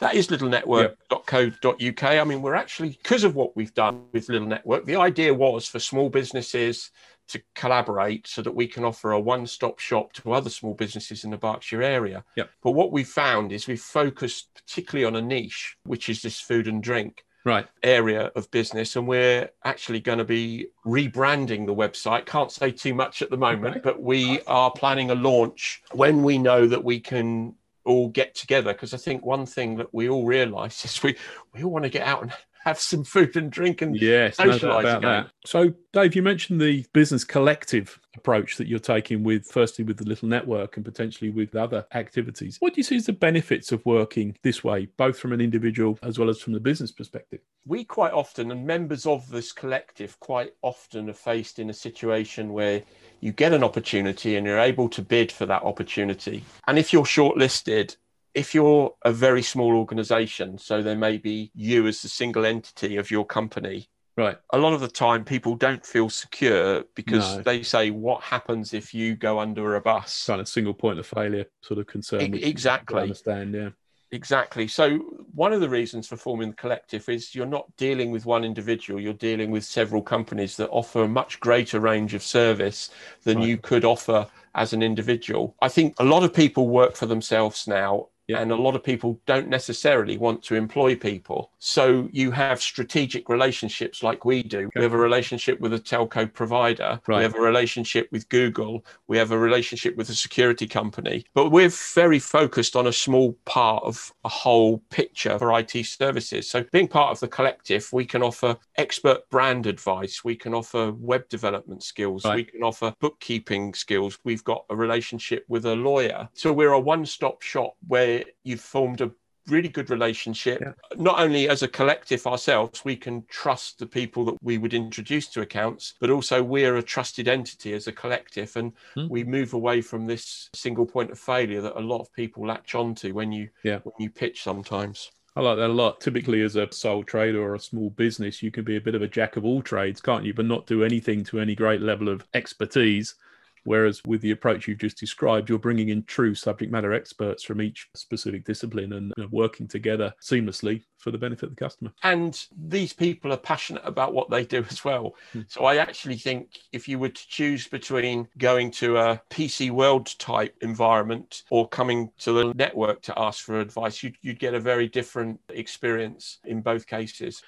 That 0.00 0.14
is 0.14 0.28
littlenetwork.co.uk. 0.28 2.04
I 2.04 2.24
mean, 2.24 2.42
we're 2.42 2.54
actually, 2.54 2.90
because 2.90 3.24
of 3.24 3.34
what 3.34 3.56
we've 3.56 3.72
done 3.72 4.02
with 4.12 4.28
Little 4.28 4.48
Network, 4.48 4.84
the 4.84 4.96
idea 4.96 5.32
was 5.32 5.68
for 5.68 5.78
small 5.78 6.10
businesses 6.10 6.90
to 7.28 7.40
collaborate 7.54 8.26
so 8.26 8.42
that 8.42 8.54
we 8.54 8.66
can 8.66 8.84
offer 8.84 9.12
a 9.12 9.20
one 9.20 9.46
stop 9.46 9.78
shop 9.78 10.12
to 10.14 10.32
other 10.32 10.50
small 10.50 10.74
businesses 10.74 11.22
in 11.22 11.30
the 11.30 11.36
Berkshire 11.36 11.82
area. 11.82 12.24
Yep. 12.36 12.50
But 12.62 12.72
what 12.72 12.90
we've 12.90 13.08
found 13.08 13.52
is 13.52 13.68
we've 13.68 13.80
focused 13.80 14.48
particularly 14.54 15.04
on 15.04 15.14
a 15.14 15.22
niche, 15.24 15.76
which 15.84 16.08
is 16.08 16.22
this 16.22 16.40
food 16.40 16.66
and 16.66 16.82
drink 16.82 17.24
right 17.44 17.66
area 17.82 18.30
of 18.36 18.50
business 18.50 18.96
and 18.96 19.06
we're 19.06 19.48
actually 19.64 20.00
going 20.00 20.18
to 20.18 20.24
be 20.24 20.66
rebranding 20.84 21.66
the 21.66 21.74
website 21.74 22.26
can't 22.26 22.52
say 22.52 22.70
too 22.70 22.94
much 22.94 23.22
at 23.22 23.30
the 23.30 23.36
moment 23.36 23.76
okay. 23.76 23.80
but 23.82 24.02
we 24.02 24.40
are 24.42 24.70
planning 24.70 25.10
a 25.10 25.14
launch 25.14 25.82
when 25.92 26.22
we 26.22 26.36
know 26.36 26.66
that 26.66 26.84
we 26.84 27.00
can 27.00 27.54
all 27.84 28.08
get 28.08 28.34
together 28.34 28.72
because 28.72 28.92
i 28.92 28.96
think 28.96 29.24
one 29.24 29.46
thing 29.46 29.76
that 29.76 29.92
we 29.92 30.08
all 30.08 30.26
realize 30.26 30.84
is 30.84 31.02
we 31.02 31.16
we 31.54 31.62
all 31.62 31.70
want 31.70 31.84
to 31.84 31.90
get 31.90 32.06
out 32.06 32.22
and 32.22 32.32
have 32.60 32.78
some 32.78 33.04
food 33.04 33.36
and 33.36 33.50
drink 33.50 33.80
and 33.80 33.96
yes, 33.96 34.36
socialize 34.36 34.62
no 34.62 34.78
about 34.78 34.98
again. 34.98 35.02
that. 35.02 35.30
So, 35.46 35.72
Dave, 35.92 36.14
you 36.14 36.22
mentioned 36.22 36.60
the 36.60 36.84
business 36.92 37.24
collective 37.24 37.98
approach 38.16 38.56
that 38.58 38.66
you're 38.66 38.78
taking 38.78 39.22
with 39.22 39.46
firstly 39.46 39.82
with 39.82 39.96
the 39.96 40.04
little 40.04 40.28
network 40.28 40.76
and 40.76 40.84
potentially 40.84 41.30
with 41.30 41.56
other 41.56 41.86
activities. 41.94 42.58
What 42.60 42.74
do 42.74 42.80
you 42.80 42.82
see 42.82 42.96
as 42.96 43.06
the 43.06 43.14
benefits 43.14 43.72
of 43.72 43.84
working 43.86 44.36
this 44.42 44.62
way, 44.62 44.88
both 44.98 45.18
from 45.18 45.32
an 45.32 45.40
individual 45.40 45.98
as 46.02 46.18
well 46.18 46.28
as 46.28 46.38
from 46.38 46.52
the 46.52 46.60
business 46.60 46.92
perspective? 46.92 47.40
We 47.64 47.84
quite 47.84 48.12
often, 48.12 48.50
and 48.50 48.66
members 48.66 49.06
of 49.06 49.30
this 49.30 49.52
collective 49.52 50.20
quite 50.20 50.52
often, 50.60 51.08
are 51.08 51.14
faced 51.14 51.58
in 51.58 51.70
a 51.70 51.74
situation 51.74 52.52
where 52.52 52.82
you 53.20 53.32
get 53.32 53.54
an 53.54 53.64
opportunity 53.64 54.36
and 54.36 54.46
you're 54.46 54.58
able 54.58 54.90
to 54.90 55.02
bid 55.02 55.32
for 55.32 55.46
that 55.46 55.62
opportunity. 55.62 56.44
And 56.66 56.78
if 56.78 56.92
you're 56.92 57.04
shortlisted, 57.04 57.96
if 58.34 58.54
you're 58.54 58.94
a 59.04 59.12
very 59.12 59.42
small 59.42 59.76
organization, 59.76 60.58
so 60.58 60.82
there 60.82 60.96
may 60.96 61.16
be 61.18 61.50
you 61.54 61.86
as 61.86 62.02
the 62.02 62.08
single 62.08 62.44
entity 62.46 62.96
of 62.96 63.10
your 63.10 63.24
company, 63.24 63.88
Right. 64.16 64.36
A 64.52 64.58
lot 64.58 64.74
of 64.74 64.80
the 64.80 64.88
time, 64.88 65.24
people 65.24 65.54
don't 65.54 65.86
feel 65.86 66.10
secure 66.10 66.84
because 66.94 67.36
No. 67.36 67.42
they 67.42 67.62
say, 67.62 67.90
What 67.90 68.22
happens 68.22 68.74
if 68.74 68.92
you 68.92 69.14
go 69.14 69.38
under 69.38 69.76
a 69.76 69.80
bus? 69.80 70.26
Kind 70.26 70.40
of 70.42 70.48
single 70.48 70.74
point 70.74 70.98
of 70.98 71.06
failure 71.06 71.46
sort 71.62 71.78
of 71.80 71.86
concern. 71.86 72.34
E- 72.34 72.42
exactly. 72.42 72.98
I 72.98 73.02
understand. 73.02 73.54
Yeah. 73.54 73.70
Exactly. 74.12 74.66
So, 74.66 74.98
one 75.32 75.52
of 75.54 75.60
the 75.60 75.68
reasons 75.70 76.06
for 76.08 76.16
forming 76.18 76.50
the 76.50 76.56
collective 76.56 77.08
is 77.08 77.34
you're 77.34 77.46
not 77.46 77.74
dealing 77.76 78.10
with 78.10 78.26
one 78.26 78.44
individual, 78.44 79.00
you're 79.00 79.12
dealing 79.14 79.50
with 79.52 79.64
several 79.64 80.02
companies 80.02 80.56
that 80.56 80.68
offer 80.70 81.04
a 81.04 81.08
much 81.08 81.38
greater 81.40 81.78
range 81.80 82.12
of 82.12 82.22
service 82.22 82.90
than 83.22 83.38
Right. 83.38 83.48
you 83.48 83.56
could 83.56 83.84
offer 83.86 84.26
as 84.54 84.72
an 84.72 84.82
individual. 84.82 85.54
I 85.62 85.68
think 85.68 85.94
a 85.98 86.04
lot 86.04 86.24
of 86.24 86.34
people 86.34 86.68
work 86.68 86.94
for 86.96 87.06
themselves 87.06 87.66
now. 87.68 88.08
Yeah. 88.30 88.40
And 88.40 88.52
a 88.52 88.56
lot 88.56 88.76
of 88.76 88.84
people 88.84 89.20
don't 89.26 89.48
necessarily 89.48 90.16
want 90.16 90.42
to 90.44 90.54
employ 90.54 90.94
people. 90.94 91.50
So 91.58 92.08
you 92.12 92.30
have 92.30 92.62
strategic 92.62 93.28
relationships 93.28 94.02
like 94.02 94.24
we 94.24 94.42
do. 94.42 94.70
We 94.76 94.82
have 94.82 94.92
a 94.92 94.98
relationship 94.98 95.60
with 95.60 95.74
a 95.74 95.78
telco 95.78 96.32
provider. 96.32 97.00
Right. 97.06 97.18
We 97.18 97.22
have 97.24 97.34
a 97.34 97.40
relationship 97.40 98.08
with 98.12 98.28
Google. 98.28 98.84
We 99.08 99.18
have 99.18 99.32
a 99.32 99.38
relationship 99.38 99.96
with 99.96 100.08
a 100.10 100.14
security 100.14 100.66
company. 100.68 101.24
But 101.34 101.50
we're 101.50 101.70
very 101.94 102.20
focused 102.20 102.76
on 102.76 102.86
a 102.86 102.92
small 102.92 103.32
part 103.44 103.82
of 103.84 104.12
a 104.24 104.28
whole 104.28 104.78
picture 104.90 105.38
for 105.38 105.58
IT 105.58 105.84
services. 105.86 106.48
So 106.48 106.64
being 106.72 106.88
part 106.88 107.10
of 107.10 107.20
the 107.20 107.28
collective, 107.28 107.88
we 107.92 108.04
can 108.04 108.22
offer 108.22 108.56
expert 108.76 109.28
brand 109.30 109.66
advice. 109.66 110.22
We 110.24 110.36
can 110.36 110.54
offer 110.54 110.92
web 110.92 111.28
development 111.28 111.82
skills. 111.82 112.24
Right. 112.24 112.36
We 112.36 112.44
can 112.44 112.62
offer 112.62 112.94
bookkeeping 113.00 113.74
skills. 113.74 114.18
We've 114.22 114.44
got 114.44 114.64
a 114.70 114.76
relationship 114.76 115.44
with 115.48 115.66
a 115.66 115.74
lawyer. 115.74 116.28
So 116.32 116.52
we're 116.52 116.72
a 116.72 116.80
one-stop 116.80 117.42
shop 117.42 117.74
where 117.88 118.19
you've 118.44 118.60
formed 118.60 119.00
a 119.00 119.10
really 119.48 119.68
good 119.68 119.90
relationship 119.90 120.60
Yeah. 120.60 120.72
not 120.96 121.18
only 121.18 121.48
as 121.48 121.62
a 121.62 121.68
collective 121.68 122.26
ourselves 122.26 122.84
we 122.84 122.94
can 122.94 123.24
trust 123.28 123.78
the 123.78 123.86
people 123.86 124.24
that 124.26 124.36
we 124.42 124.58
would 124.58 124.74
introduce 124.74 125.26
to 125.28 125.40
accounts 125.40 125.94
but 125.98 126.10
also 126.10 126.42
we're 126.42 126.76
a 126.76 126.82
trusted 126.82 127.26
entity 127.26 127.72
as 127.72 127.86
a 127.88 127.92
collective 127.92 128.54
and 128.56 128.72
Hmm. 128.94 129.08
we 129.08 129.24
move 129.24 129.54
away 129.54 129.80
from 129.80 130.06
this 130.06 130.50
single 130.54 130.86
point 130.86 131.10
of 131.10 131.18
failure 131.18 131.62
that 131.62 131.78
a 131.78 131.80
lot 131.80 132.00
of 132.00 132.12
people 132.12 132.46
latch 132.46 132.74
onto 132.74 133.12
when 133.14 133.32
you 133.32 133.48
Yeah. 133.64 133.78
when 133.82 133.94
you 133.98 134.10
pitch 134.10 134.42
sometimes 134.42 135.10
I 135.36 135.42
like 135.42 135.58
that 135.58 135.70
a 135.70 135.72
lot. 135.72 136.00
Typically, 136.00 136.42
as 136.42 136.56
a 136.56 136.66
sole 136.72 137.04
trader 137.04 137.40
or 137.40 137.54
a 137.54 137.60
small 137.60 137.88
business, 137.90 138.42
you 138.42 138.50
can 138.50 138.64
be 138.64 138.74
a 138.76 138.80
bit 138.80 138.96
of 138.96 139.02
a 139.02 139.06
jack 139.06 139.36
of 139.36 139.44
all 139.44 139.62
trades, 139.62 140.00
can't 140.00 140.24
you? 140.24 140.34
But 140.34 140.46
not 140.46 140.66
do 140.66 140.82
anything 140.82 141.22
to 141.26 141.38
any 141.38 141.54
great 141.54 141.80
level 141.80 142.08
of 142.08 142.26
expertise. 142.34 143.14
Whereas 143.64 144.00
with 144.06 144.20
the 144.20 144.30
approach 144.30 144.66
you've 144.66 144.78
just 144.78 144.98
described, 144.98 145.48
you're 145.48 145.58
bringing 145.58 145.90
in 145.90 146.04
true 146.04 146.34
subject 146.34 146.72
matter 146.72 146.92
experts 146.92 147.42
from 147.42 147.60
each 147.60 147.88
specific 147.94 148.44
discipline 148.44 148.92
and 148.94 149.12
you 149.16 149.24
know, 149.24 149.28
working 149.30 149.68
together 149.68 150.12
seamlessly 150.22 150.82
for 150.98 151.10
the 151.10 151.18
benefit 151.18 151.44
of 151.44 151.50
the 151.50 151.56
customer. 151.64 151.90
and 152.02 152.46
these 152.68 152.92
people 152.92 153.32
are 153.32 153.36
passionate 153.38 153.82
about 153.86 154.12
what 154.12 154.28
they 154.30 154.44
do 154.44 154.64
as 154.70 154.84
well 154.84 155.14
Hmm. 155.32 155.42
so 155.48 155.64
i 155.64 155.76
actually 155.76 156.16
think 156.16 156.58
if 156.72 156.86
you 156.88 156.98
were 156.98 157.08
to 157.08 157.28
choose 157.28 157.66
between 157.68 158.28
going 158.36 158.70
to 158.72 158.98
a 158.98 159.20
pc 159.30 159.70
world 159.70 160.18
type 160.18 160.54
environment 160.60 161.42
or 161.50 161.68
coming 161.68 162.10
to 162.18 162.32
the 162.32 162.52
network 162.54 163.00
to 163.02 163.18
ask 163.18 163.44
for 163.44 163.60
advice 163.60 164.02
you'd, 164.02 164.16
you'd 164.20 164.38
get 164.38 164.52
a 164.54 164.60
very 164.60 164.88
different 164.88 165.40
experience 165.48 166.38
in 166.44 166.60
both 166.60 166.86
cases 166.86 167.42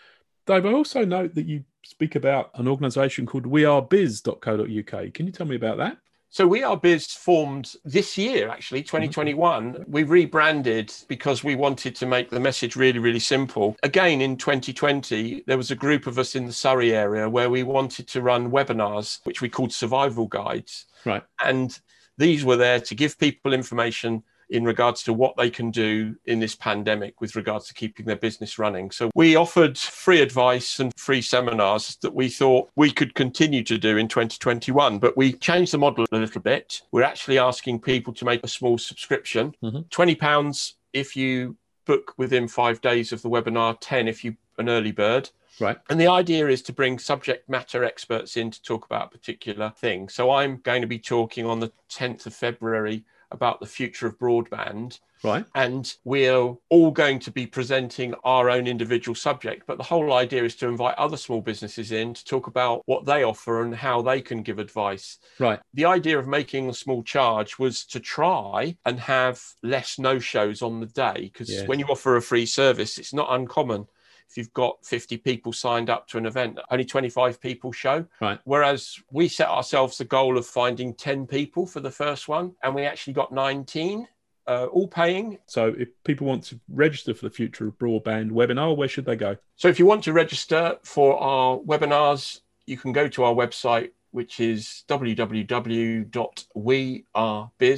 Dave, 0.47 0.67
I 0.67 0.73
also 0.73 1.05
note 1.05 1.35
that 1.37 1.47
you 1.47 1.63
speak 1.85 2.15
about 2.15 2.51
an 2.55 2.69
organisation 2.69 3.27
called 3.27 3.45
wearebiz.co.uk. 3.45 5.15
Can 5.15 5.27
you 5.27 5.33
tell 5.33 5.47
me 5.47 5.57
about 5.57 5.79
that? 5.79 5.99
So 6.33 6.47
We 6.47 6.63
Are 6.63 6.79
Biz 6.79 7.09
formed 7.09 7.75
this 7.85 8.17
year, 8.17 8.49
actually, 8.49 8.81
mm-hmm. 8.81 8.97
2021. 8.97 9.85
We 9.87 10.05
rebranded 10.05 10.91
because 11.07 11.45
we 11.45 11.57
wanted 11.57 11.95
to 11.97 12.07
make 12.07 12.31
the 12.31 12.41
message 12.41 12.75
really, 12.75 12.99
really 12.99 13.19
simple. 13.19 13.77
Again, 13.83 14.23
in 14.23 14.39
2020, 14.39 15.45
there 15.47 15.59
was 15.59 15.71
a 15.71 15.77
group 15.77 16.07
of 16.07 16.19
us 16.19 16.35
in 16.35 16.47
the 16.47 16.53
Surrey 16.53 16.95
area 16.95 17.29
where 17.29 17.51
we 17.51 17.65
wanted 17.65 18.09
to 18.09 18.23
run 18.23 18.51
webinars, 18.51 19.19
which 19.25 19.43
we 19.43 19.51
called 19.51 19.75
survival 19.75 20.27
guides. 20.27 20.87
Right. 21.05 21.23
And 21.45 21.79
these 22.17 22.47
were 22.47 22.57
there 22.57 22.81
to 22.81 22.95
give 22.95 23.19
people 23.19 23.53
information 23.53 24.23
in 24.53 24.65
regards 24.65 25.03
to 25.03 25.15
what 25.15 25.35
they 25.37 25.49
can 25.49 25.71
do 25.71 26.15
in 26.27 26.39
this 26.39 26.55
pandemic 26.55 27.21
with 27.23 27.35
regards 27.35 27.67
to 27.67 27.75
keeping 27.75 28.05
their 28.05 28.17
business 28.17 28.59
running. 28.59 28.91
So 28.91 29.11
we 29.15 29.35
offered 29.35 29.79
free 29.79 30.21
advice 30.21 30.79
and 30.79 30.93
free 30.95 31.23
seminars 31.23 31.97
that 32.03 32.15
we 32.15 32.29
thought 32.29 32.71
we 32.77 32.91
could 32.91 33.15
continue 33.15 33.65
to 33.65 33.79
do 33.79 33.97
in 33.97 34.09
2021, 34.09 34.99
but 34.99 35.17
we 35.17 35.33
changed 35.33 35.73
the 35.73 35.79
model 35.79 36.05
a 36.13 36.17
little 36.17 36.43
bit. 36.43 36.83
We're 36.93 37.03
actually 37.03 37.39
asking 37.39 37.81
people 37.81 38.13
to 38.13 38.27
make 38.27 38.45
a 38.45 38.49
small 38.49 38.77
subscription, 38.77 39.55
Mhm. 39.63 39.89
20 39.89 40.15
pounds 40.15 40.75
if 40.93 41.17
you 41.17 41.57
book 41.87 42.13
within 42.19 42.47
5 42.47 42.83
days 42.83 43.11
of 43.11 43.23
the 43.23 43.31
webinar, 43.31 43.79
10 43.81 44.07
if 44.07 44.23
you 44.23 44.37
an 44.59 44.69
early 44.69 44.93
bird. 44.93 45.31
Right. 45.59 45.79
And 45.89 45.99
the 45.99 46.09
idea 46.09 46.49
is 46.49 46.61
to 46.63 46.73
bring 46.73 46.99
subject 46.99 47.49
matter 47.49 47.85
experts 47.85 48.37
in 48.37 48.51
to 48.51 48.63
talk 48.63 48.85
about 48.85 49.07
a 49.07 49.11
particular 49.11 49.73
thing. 49.77 50.11
So 50.11 50.31
I'm 50.31 50.59
going 50.59 50.83
to 50.83 50.87
be 50.87 50.99
talking 50.99 51.47
on 51.47 51.61
the 51.61 51.73
10th 51.89 52.27
of 52.27 52.35
February 52.35 53.05
about 53.33 53.61
the 53.61 53.67
future 53.67 54.07
of 54.07 54.19
broadband. 54.19 55.01
Right. 55.25 55.45
And 55.55 55.93
we're 56.05 56.55
all 56.69 56.91
going 56.91 57.21
to 57.21 57.31
be 57.31 57.47
presenting 57.47 58.15
our 58.25 58.51
own 58.51 58.67
individual 58.67 59.15
subject. 59.15 59.65
But 59.67 59.79
the 59.79 59.85
whole 59.85 60.13
idea 60.13 60.43
is 60.45 60.57
to 60.57 60.69
invite 60.69 60.97
other 60.97 61.17
small 61.17 61.41
businesses 61.41 61.93
in 61.93 62.15
to 62.15 62.25
talk 62.25 62.49
about 62.49 62.83
what 62.87 63.07
they 63.07 63.23
offer 63.23 63.63
and 63.63 63.75
how 63.75 64.03
they 64.03 64.21
can 64.21 64.43
give 64.43 64.59
advice. 64.59 65.19
Right. 65.39 65.61
The 65.75 65.85
idea 65.85 66.19
of 66.19 66.27
making 66.27 66.69
a 66.69 66.75
small 66.75 67.03
charge 67.05 67.59
was 67.59 67.85
to 67.87 68.01
try 68.01 68.77
and 68.85 68.99
have 68.99 69.41
less 69.63 69.99
no 69.99 70.19
shows 70.19 70.61
on 70.61 70.81
the 70.81 70.87
day. 70.87 71.31
Because 71.33 71.51
Yeah. 71.51 71.67
when 71.67 71.79
you 71.79 71.87
offer 71.87 72.17
a 72.17 72.23
free 72.23 72.47
service, 72.47 72.99
it's 72.99 73.15
not 73.15 73.33
uncommon 73.33 73.87
if 74.33 74.39
you've 74.39 74.53
got 74.55 74.85
50 74.87 75.19
people 75.19 75.53
signed 75.53 75.91
up 75.91 76.09
to 76.09 76.17
an 76.17 76.25
event, 76.25 76.59
only 76.71 76.87
25 76.87 77.39
people 77.39 77.71
show. 77.71 78.07
Right. 78.19 78.39
Whereas 78.45 78.99
we 79.11 79.29
set 79.29 79.49
ourselves 79.49 79.99
the 79.99 80.07
goal 80.07 80.39
of 80.39 80.47
finding 80.47 80.95
10 80.95 81.27
people 81.27 81.67
for 81.67 81.81
the 81.81 81.91
first 81.91 82.29
one, 82.29 82.55
and 82.63 82.75
we 82.75 82.87
actually 82.87 83.13
got 83.13 83.31
19, 83.31 84.09
uh, 84.47 84.65
all 84.73 84.89
paying. 84.89 85.37
So 85.47 85.75
if 85.79 85.89
people 86.05 86.27
want 86.27 86.45
to 86.45 86.59
register 86.71 87.13
for 87.13 87.27
the 87.27 87.35
Future 87.35 87.69
of 87.69 87.79
Broadband 87.79 88.31
webinar, 88.31 88.75
where 88.75 88.89
should 88.89 89.05
they 89.05 89.17
go? 89.17 89.37
So 89.57 89.69
if 89.69 89.79
you 89.79 89.85
want 89.85 90.03
to 90.05 90.15
register 90.15 90.79
for 90.83 91.21
our 91.21 91.59
webinars, 91.59 92.41
you 92.65 92.79
can 92.79 92.93
go 92.93 93.09
to 93.09 93.25
our 93.25 93.35
website, 93.35 93.91
which 94.13 94.41
is 94.41 94.85
www.wearebiz. 94.89 95.41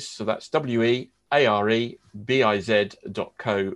So 0.02 0.24
that's 0.24 0.48
W 0.50 0.82
E 0.84 1.10
A 1.32 1.46
R 1.46 1.68
E 1.70 1.98
B 2.24 2.44
I 2.44 2.60
Z 2.60 2.90
dot 3.10 3.32
co 3.38 3.72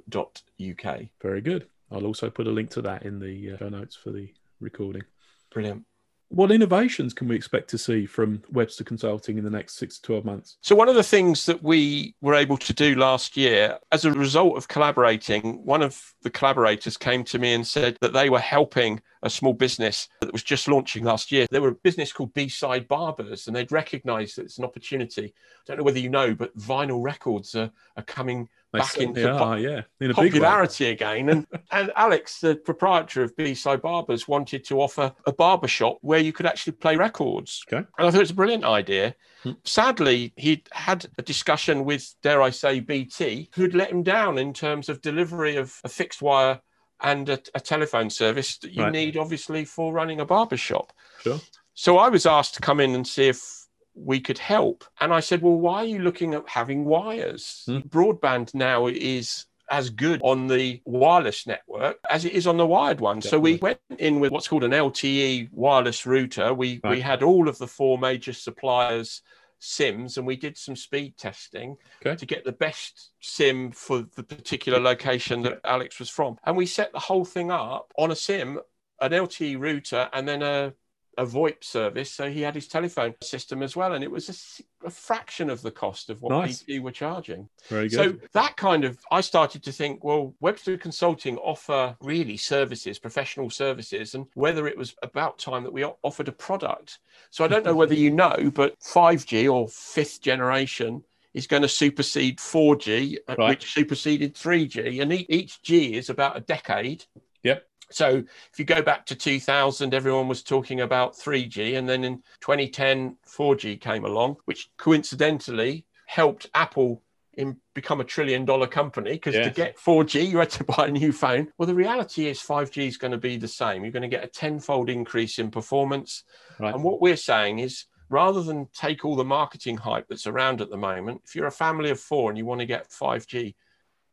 UK. 0.61 1.00
Very 1.20 1.40
good. 1.40 1.66
I'll 1.90 2.07
also 2.07 2.30
put 2.30 2.47
a 2.47 2.50
link 2.50 2.71
to 2.71 2.83
that 2.83 3.04
in 3.04 3.18
the 3.18 3.52
uh, 3.52 3.57
show 3.59 3.68
notes 3.68 3.97
for 3.97 4.11
the 4.11 4.33
recording. 4.61 5.02
Brilliant. 5.50 5.85
What 6.30 6.52
innovations 6.52 7.14
can 7.14 7.26
we 7.26 7.37
expect 7.37 7.71
to 7.71 7.78
see 7.78 8.04
from 8.04 8.42
Webster 8.52 8.85
Consulting 8.85 9.38
in 9.38 9.45
the 9.45 9.50
next 9.50 9.76
six 9.76 9.97
to 9.97 10.02
12 10.02 10.25
months? 10.26 10.59
So, 10.61 10.76
one 10.76 10.90
of 10.90 10.95
the 10.95 11.02
things 11.02 11.47
that 11.47 11.62
we 11.62 12.14
were 12.21 12.35
able 12.35 12.59
to 12.59 12.75
do 12.75 12.97
last 12.97 13.35
year, 13.35 13.78
as 13.92 14.04
a 14.04 14.12
result 14.12 14.59
of 14.59 14.68
collaborating, 14.68 15.64
one 15.64 15.80
of 15.80 16.12
the 16.23 16.28
collaborators 16.28 16.99
came 16.99 17.25
to 17.25 17.38
me 17.38 17.54
and 17.54 17.66
said 17.66 17.97
that 18.02 18.12
they 18.12 18.28
were 18.28 18.40
helping 18.40 19.00
a 19.23 19.30
small 19.30 19.54
business 19.54 20.07
that 20.21 20.33
was 20.33 20.42
just 20.42 20.68
launching 20.68 21.02
last 21.02 21.33
year. 21.33 21.47
They 21.50 21.61
were 21.61 21.68
a 21.68 21.75
business 21.76 22.12
called 22.12 22.35
B 22.35 22.50
Side 22.50 22.88
Barbers, 22.88 23.47
and 23.47 23.57
they'd 23.57 23.73
recognized 23.73 24.37
that 24.37 24.45
it's 24.45 24.59
an 24.59 24.66
opportunity. 24.66 25.33
I 25.35 25.62
don't 25.66 25.78
know 25.78 25.85
whether 25.85 25.99
you 25.99 26.11
know, 26.11 26.35
but 26.35 26.57
vinyl 26.59 27.02
records 27.02 27.54
are, 27.54 27.71
are 27.97 28.02
coming 28.02 28.50
They 28.73 28.81
back 28.81 28.99
into 28.99 29.23
po- 29.39 29.55
yeah, 29.55 29.83
in 30.01 30.11
a 30.11 30.15
big 30.15 30.17
way. 30.17 30.29
popularity 30.31 30.87
again. 30.91 31.29
And 31.31 31.47
and 31.73 31.91
Alex, 31.97 32.41
the 32.41 32.57
proprietor 32.57 33.23
of 33.23 33.35
B-Side 33.37 33.81
Barbers, 33.81 34.29
wanted 34.29 34.65
to 34.67 34.81
offer 34.81 35.13
a 35.27 35.33
barber 35.33 35.69
shop 35.69 35.99
where 36.03 36.19
you 36.21 36.33
could 36.33 36.45
actually 36.47 36.75
play 36.75 36.97
records. 36.97 37.65
Okay. 37.67 37.79
And 37.99 38.07
I 38.07 38.11
thought 38.11 38.19
it 38.19 38.21
was 38.21 38.31
a 38.31 38.35
brilliant 38.35 38.65
idea. 38.65 39.15
Hmm. 39.43 39.53
Sadly, 39.65 40.33
he'd 40.37 40.69
had 40.73 41.07
a 41.17 41.23
discussion 41.23 41.85
with, 41.85 42.15
dare 42.23 42.43
I 42.43 42.51
say, 42.51 42.81
BT, 42.81 43.49
who'd 43.55 43.75
let 43.75 43.91
him 43.91 44.03
down 44.03 44.37
in 44.37 44.53
terms 44.53 44.89
of 44.91 45.01
delivery 45.01 45.57
of 45.57 45.81
a 45.85 45.89
fixed 45.89 46.21
wire 46.21 46.61
and 47.01 47.29
a, 47.29 47.39
a 47.55 47.61
telephone 47.61 48.11
service 48.11 48.59
that 48.59 48.73
you 48.73 48.83
Right. 48.83 48.93
need, 48.93 49.17
obviously, 49.17 49.65
for 49.65 49.93
running 49.93 50.21
a 50.21 50.27
barber 50.27 50.57
shop. 50.57 50.93
Sure. 51.23 51.41
So 51.75 51.97
I 51.97 52.09
was 52.09 52.27
asked 52.27 52.55
to 52.57 52.61
come 52.61 52.81
in 52.81 52.95
and 52.95 53.07
see 53.07 53.29
if 53.29 53.58
we 53.99 54.21
could 54.21 54.38
help. 54.38 54.85
And 55.00 55.12
I 55.12 55.21
said, 55.21 55.43
Well, 55.43 55.59
why 55.59 55.78
are 55.78 55.87
you 55.87 56.00
looking 56.00 56.35
at 56.35 56.49
having 56.49 56.85
wires? 56.85 57.64
Hmm. 57.67 57.78
Broadband 57.78 58.55
now 58.55 58.87
is 58.87 59.47
as 59.71 59.90
good 59.90 60.21
on 60.23 60.47
the 60.47 60.81
wireless 60.87 61.47
network 61.47 61.99
as 62.09 62.25
it 62.25 62.33
is 62.33 62.47
on 62.47 62.57
the 62.57 62.67
wired 62.67 63.00
one. 63.00 63.21
So 63.21 63.38
we 63.38 63.57
went 63.57 63.78
in 63.99 64.19
with 64.19 64.33
what's 64.33 64.49
called 64.49 64.64
an 64.64 64.71
LTE 64.71 65.50
wireless 65.52 66.07
router. 66.07 66.55
We 66.55 66.81
we 66.88 67.00
had 67.00 67.23
all 67.23 67.49
of 67.49 67.59
the 67.59 67.67
four 67.67 67.99
major 67.99 68.33
suppliers 68.33 69.23
sims 69.61 70.17
and 70.17 70.26
we 70.26 70.37
did 70.37 70.57
some 70.57 70.76
speed 70.76 71.17
testing 71.17 71.76
Okay. 72.00 72.17
to 72.17 72.26
get 72.26 72.45
the 72.45 72.52
best 72.52 73.11
sim 73.21 73.73
for 73.73 74.05
the 74.14 74.23
particular 74.23 74.78
location 74.78 75.43
that 75.43 75.61
Alex 75.64 75.99
was 75.99 76.09
from. 76.09 76.38
And 76.45 76.57
we 76.57 76.67
set 76.67 76.93
the 76.93 77.00
whole 77.00 77.25
thing 77.25 77.50
up 77.50 77.93
on 77.99 78.11
a 78.11 78.17
sim, 78.17 78.61
an 79.00 79.11
LTE 79.11 79.59
router 79.59 80.09
and 80.12 80.28
then 80.28 80.43
a 80.43 80.73
a 81.19 81.27
VoIP 81.27 81.65
service, 81.65 82.11
so 82.13 82.31
he 82.31 82.41
had 82.41 82.55
his 82.55 82.69
telephone 82.69 83.13
system 83.23 83.63
as 83.63 83.77
well, 83.77 83.93
and 83.93 84.05
it 84.05 84.11
was 84.11 84.63
a, 84.83 84.87
a 84.87 84.91
fraction 84.91 85.51
of 85.51 85.61
the 85.61 85.71
cost 85.71 86.09
of 86.11 86.23
what 86.23 86.31
Nice. 86.31 86.63
BT 86.63 86.79
were 86.79 86.93
charging. 86.93 87.49
Very 87.69 87.91
So 87.91 88.15
that 88.33 88.57
kind 88.57 88.85
of, 88.85 88.99
I 89.11 89.21
started 89.21 89.65
to 89.65 89.73
think, 89.73 90.05
well, 90.05 90.35
Webster 90.41 90.79
Consulting 90.79 91.37
offer 91.39 91.97
really 92.01 92.37
services, 92.37 92.99
professional 93.01 93.51
services, 93.51 94.15
and 94.15 94.27
whether 94.35 94.69
it 94.69 94.79
was 94.79 94.95
about 95.03 95.39
time 95.39 95.65
that 95.65 95.73
we 95.73 95.85
offered 95.85 96.29
a 96.29 96.33
product. 96.33 97.01
So 97.31 97.45
I 97.45 97.49
don't 97.49 97.65
know 97.65 97.75
whether 97.75 97.95
you 97.95 98.13
know, 98.13 98.53
but 98.55 98.79
5G 98.81 99.53
or 99.53 99.69
fifth 99.69 100.23
generation 100.23 101.03
is 101.35 101.49
going 101.49 101.63
to 101.63 101.69
supersede 101.69 102.39
4G, 102.39 103.17
uh, 103.29 103.35
Right. 103.37 103.49
which 103.51 103.73
superseded 103.75 104.35
3G, 104.35 105.03
and 105.03 105.13
each 105.13 105.63
G 105.63 105.95
is 105.95 106.11
about 106.11 106.37
a 106.37 106.41
decade. 106.41 107.05
Yep. 107.43 107.67
So 107.90 108.25
if 108.52 108.59
you 108.59 108.64
go 108.64 108.83
back 108.83 109.07
to 109.07 109.14
2000, 109.14 109.95
everyone 109.95 110.28
was 110.28 110.42
talking 110.42 110.80
about 110.80 111.14
3G, 111.14 111.78
and 111.78 111.88
then 111.88 112.04
in 112.04 112.16
2010, 112.40 113.16
4G 113.26 113.80
came 113.80 114.04
along, 114.04 114.37
which 114.45 114.71
coincidentally 114.76 115.87
helped 116.07 116.49
Apple 116.54 117.02
in 117.38 117.57
become 117.73 118.00
a 118.00 118.04
trillion 118.04 118.45
dollar 118.45 118.66
company 118.66 119.12
because 119.12 119.35
to 119.35 119.50
get 119.50 119.78
4G 119.78 120.28
you 120.28 120.38
had 120.38 120.50
to 120.50 120.64
buy 120.76 120.88
a 120.88 120.90
new 120.90 121.12
phone. 121.12 121.49
Well, 121.57 121.68
the 121.68 121.75
reality 121.75 122.26
is 122.26 122.40
5G 122.40 122.88
is 122.88 122.97
going 122.99 123.12
to 123.12 123.18
be 123.18 123.37
the 123.37 123.49
same. 123.49 123.85
You're 123.85 123.92
going 123.92 124.02
to 124.02 124.09
get 124.09 124.25
a 124.25 124.28
tenfold 124.28 124.90
increase 124.90 125.38
in 125.38 125.50
performance. 125.50 126.25
Right. 126.59 126.75
And 126.75 126.83
what 126.83 127.00
we're 127.00 127.16
saying 127.16 127.61
is 127.61 127.87
rather 128.11 128.42
than 128.42 128.68
take 128.75 129.04
all 129.04 129.14
the 129.14 129.25
marketing 129.25 129.76
hype 129.76 130.07
that's 130.09 130.26
around 130.26 130.61
at 130.61 130.71
the 130.71 130.76
moment, 130.76 131.23
if 131.25 131.37
you're 131.37 131.47
a 131.47 131.52
family 131.52 131.90
of 131.90 132.00
four 132.00 132.28
and 132.28 132.37
you 132.37 132.45
want 132.45 132.61
to 132.61 132.66
get 132.66 132.90
5G, 132.90 133.54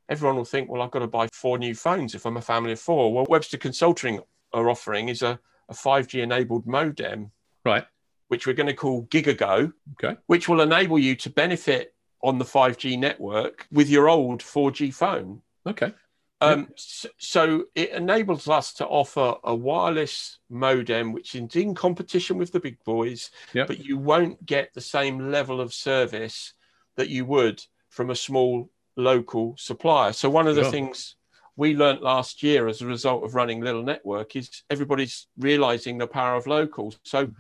everyone 0.10 0.36
will 0.38 0.46
think, 0.46 0.70
well, 0.70 0.82
I've 0.82 0.92
got 0.92 1.00
to 1.00 1.08
buy 1.08 1.28
four 1.34 1.58
new 1.58 1.74
phones 1.76 2.16
if 2.16 2.26
I'm 2.26 2.38
a 2.38 2.42
family 2.42 2.74
of 2.74 2.80
four. 2.80 3.14
Well, 3.14 3.26
Webster 3.30 3.58
Consulting 3.58 4.20
are 4.54 4.70
offering 4.70 5.10
is 5.10 5.22
a, 5.22 5.40
a 5.70 5.74
5G 5.74 6.22
enabled 6.24 6.66
modem, 6.68 7.32
Right. 7.64 7.86
which 8.28 8.46
we're 8.46 8.54
going 8.54 8.68
to 8.68 8.74
call 8.74 9.06
GigaGo, 9.08 9.74
Okay. 9.94 10.18
which 10.28 10.48
will 10.48 10.62
enable 10.62 11.00
you 11.00 11.16
to 11.18 11.30
benefit 11.30 11.94
on 12.22 12.38
the 12.38 12.46
5G 12.46 12.98
network 12.98 13.68
with 13.72 13.90
your 13.90 14.08
old 14.10 14.42
4G 14.42 14.94
phone. 14.94 15.42
Okay. 15.68 15.94
Um, 16.42 16.68
so, 16.76 17.64
it 17.76 17.92
enables 17.92 18.48
us 18.50 18.74
to 18.74 18.86
offer 18.86 19.36
a 19.46 19.56
wireless 19.56 20.40
modem, 20.50 21.14
which 21.14 21.34
is 21.34 21.56
in 21.56 21.74
competition 21.74 22.38
with 22.38 22.52
the 22.52 22.60
big 22.60 22.78
boys, 22.84 23.32
Yep. 23.54 23.68
but 23.68 23.80
you 23.80 23.98
won't 23.98 24.46
get 24.46 24.74
the 24.74 24.82
same 24.82 25.32
level 25.32 25.62
of 25.62 25.74
service 25.74 26.54
that 26.98 27.10
you 27.10 27.26
would 27.26 27.64
from 27.90 28.10
a 28.10 28.16
small 28.16 28.70
local 28.96 29.56
supplier. 29.58 30.14
So 30.14 30.30
one 30.30 30.48
of 30.48 30.56
the 30.56 30.64
Sure. 30.64 30.72
things 30.72 31.16
we 31.58 31.76
learnt 31.76 32.02
last 32.02 32.44
year 32.44 32.68
as 32.68 32.82
a 32.82 32.86
result 32.86 33.24
of 33.24 33.36
running 33.36 33.62
Little 33.62 33.84
Network 33.84 34.36
is 34.36 34.64
everybody's 34.70 35.28
realizing 35.38 35.98
the 35.98 36.08
power 36.08 36.36
of 36.36 36.48
locals. 36.48 37.00
So 37.04 37.32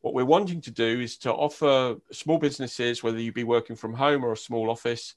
what 0.00 0.14
we're 0.14 0.24
wanting 0.24 0.60
to 0.62 0.70
do 0.70 1.00
is 1.00 1.16
to 1.18 1.32
offer 1.32 1.96
small 2.10 2.38
businesses, 2.38 3.02
whether 3.02 3.20
you 3.20 3.32
be 3.32 3.44
working 3.44 3.76
from 3.76 3.94
home 3.94 4.24
or 4.24 4.32
a 4.32 4.36
small 4.36 4.70
office, 4.70 5.14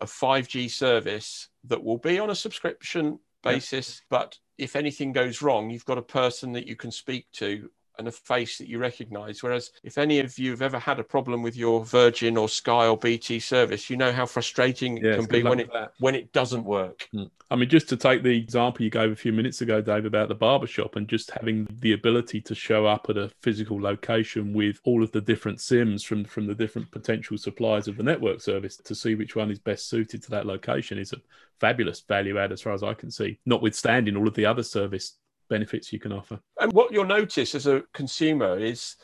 a 0.00 0.06
5G 0.06 0.70
service 0.70 1.48
that 1.64 1.82
will 1.82 1.98
be 1.98 2.18
on 2.18 2.30
a 2.30 2.34
subscription 2.34 3.18
basis. 3.42 4.02
But 4.10 4.38
if 4.58 4.76
anything 4.76 5.12
goes 5.12 5.42
wrong, 5.42 5.70
you've 5.70 5.84
got 5.84 5.98
a 5.98 6.02
person 6.02 6.52
that 6.52 6.66
you 6.66 6.76
can 6.76 6.90
speak 6.90 7.26
to 7.34 7.70
and 7.98 8.08
a 8.08 8.12
face 8.12 8.58
that 8.58 8.68
you 8.68 8.78
recognize. 8.78 9.42
Whereas 9.42 9.70
if 9.82 9.98
any 9.98 10.20
of 10.20 10.38
you 10.38 10.50
have 10.50 10.62
ever 10.62 10.78
had 10.78 10.98
a 10.98 11.04
problem 11.04 11.42
with 11.42 11.56
your 11.56 11.84
Virgin 11.84 12.36
or 12.36 12.48
Sky 12.48 12.86
or 12.86 12.96
BT 12.96 13.40
service, 13.40 13.88
you 13.90 13.96
know 13.96 14.12
how 14.12 14.26
frustrating 14.26 14.98
it 14.98 15.04
Yes, 15.04 15.16
can 15.16 15.26
be 15.26 15.42
when 15.42 15.60
it 15.60 15.72
that. 15.72 15.92
when 15.98 16.14
it 16.14 16.32
doesn't 16.32 16.64
work. 16.64 17.08
Hmm. 17.12 17.24
I 17.50 17.54
mean, 17.54 17.68
just 17.68 17.88
to 17.90 17.96
take 17.96 18.24
the 18.24 18.36
example 18.36 18.82
you 18.82 18.90
gave 18.90 19.12
a 19.12 19.16
few 19.16 19.32
minutes 19.32 19.60
ago, 19.60 19.80
Dave, 19.80 20.04
about 20.04 20.28
the 20.28 20.34
barber 20.34 20.66
shop 20.66 20.96
and 20.96 21.06
just 21.06 21.30
having 21.30 21.68
the 21.80 21.92
ability 21.92 22.40
to 22.40 22.54
show 22.56 22.86
up 22.86 23.06
at 23.08 23.16
a 23.16 23.30
physical 23.40 23.80
location 23.80 24.52
with 24.52 24.80
all 24.84 25.02
of 25.02 25.12
the 25.12 25.20
different 25.20 25.60
SIMs 25.60 26.02
from 26.02 26.24
from 26.24 26.46
the 26.46 26.54
different 26.54 26.90
potential 26.90 27.38
suppliers 27.38 27.86
of 27.88 27.96
the 27.96 28.02
network 28.02 28.40
service 28.40 28.76
to 28.78 28.94
see 28.94 29.14
which 29.14 29.36
one 29.36 29.50
is 29.50 29.58
best 29.58 29.88
suited 29.88 30.22
to 30.24 30.30
that 30.30 30.46
location 30.46 30.98
is 30.98 31.12
a 31.12 31.16
fabulous 31.60 32.00
value 32.00 32.38
add 32.38 32.52
as 32.52 32.60
far 32.60 32.72
as 32.72 32.82
I 32.82 32.94
can 32.94 33.10
see, 33.10 33.38
notwithstanding 33.46 34.16
all 34.16 34.28
of 34.28 34.34
the 34.34 34.46
other 34.46 34.62
service 34.62 35.14
benefits 35.48 35.92
you 35.92 35.98
can 35.98 36.12
offer. 36.12 36.40
And 36.60 36.72
what 36.72 36.92
you'll 36.92 37.04
notice 37.04 37.54
as 37.54 37.66
a 37.66 37.82
consumer 37.92 38.58
is 38.58 38.96